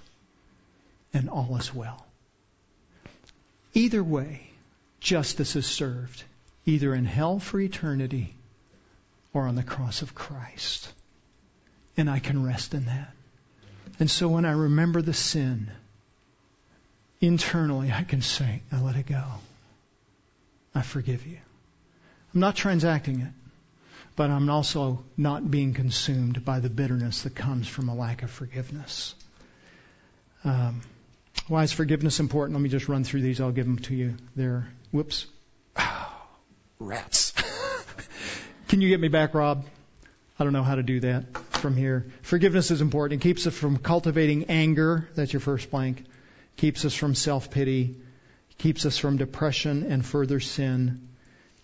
[1.16, 2.06] And all is well.
[3.74, 4.52] Either way,
[5.00, 6.24] justice is served,
[6.68, 8.36] either in hell for eternity
[9.34, 10.94] or on the cross of Christ
[11.98, 13.16] and I can rest in that.
[14.00, 15.72] And so when I remember the sin,
[17.20, 19.24] internally I can say, I let it go.
[20.76, 21.40] I forgive you.
[22.38, 23.34] I'm not transacting it,
[24.16, 28.30] but I'm also not being consumed by the bitterness that comes from a lack of
[28.30, 29.16] forgiveness.
[30.44, 30.82] Um,
[31.48, 32.56] why is forgiveness important?
[32.56, 33.42] Let me just run through these.
[33.42, 34.68] I'll give them to you there.
[34.92, 35.26] Whoops.
[35.78, 36.16] Oh,
[36.80, 37.34] rats.
[38.68, 39.66] Can you get me back, Rob?
[40.38, 42.06] I don't know how to do that from here.
[42.22, 43.20] Forgiveness is important.
[43.20, 45.10] It keeps us from cultivating anger.
[45.16, 46.06] That's your first blank.
[46.56, 47.96] Keeps us from self pity.
[48.60, 51.07] Keeps us from depression and further sin.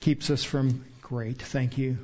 [0.04, 1.98] Keeps us from, great, thank you.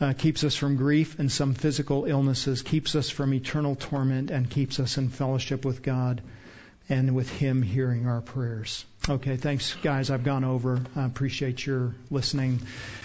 [0.00, 2.62] Uh, keeps us from grief and some physical illnesses.
[2.62, 6.22] Keeps us from eternal torment and keeps us in fellowship with God
[6.88, 8.84] and with Him hearing our prayers.
[9.08, 10.10] Okay, thanks, guys.
[10.10, 10.80] I've gone over.
[10.94, 12.60] I appreciate your listening.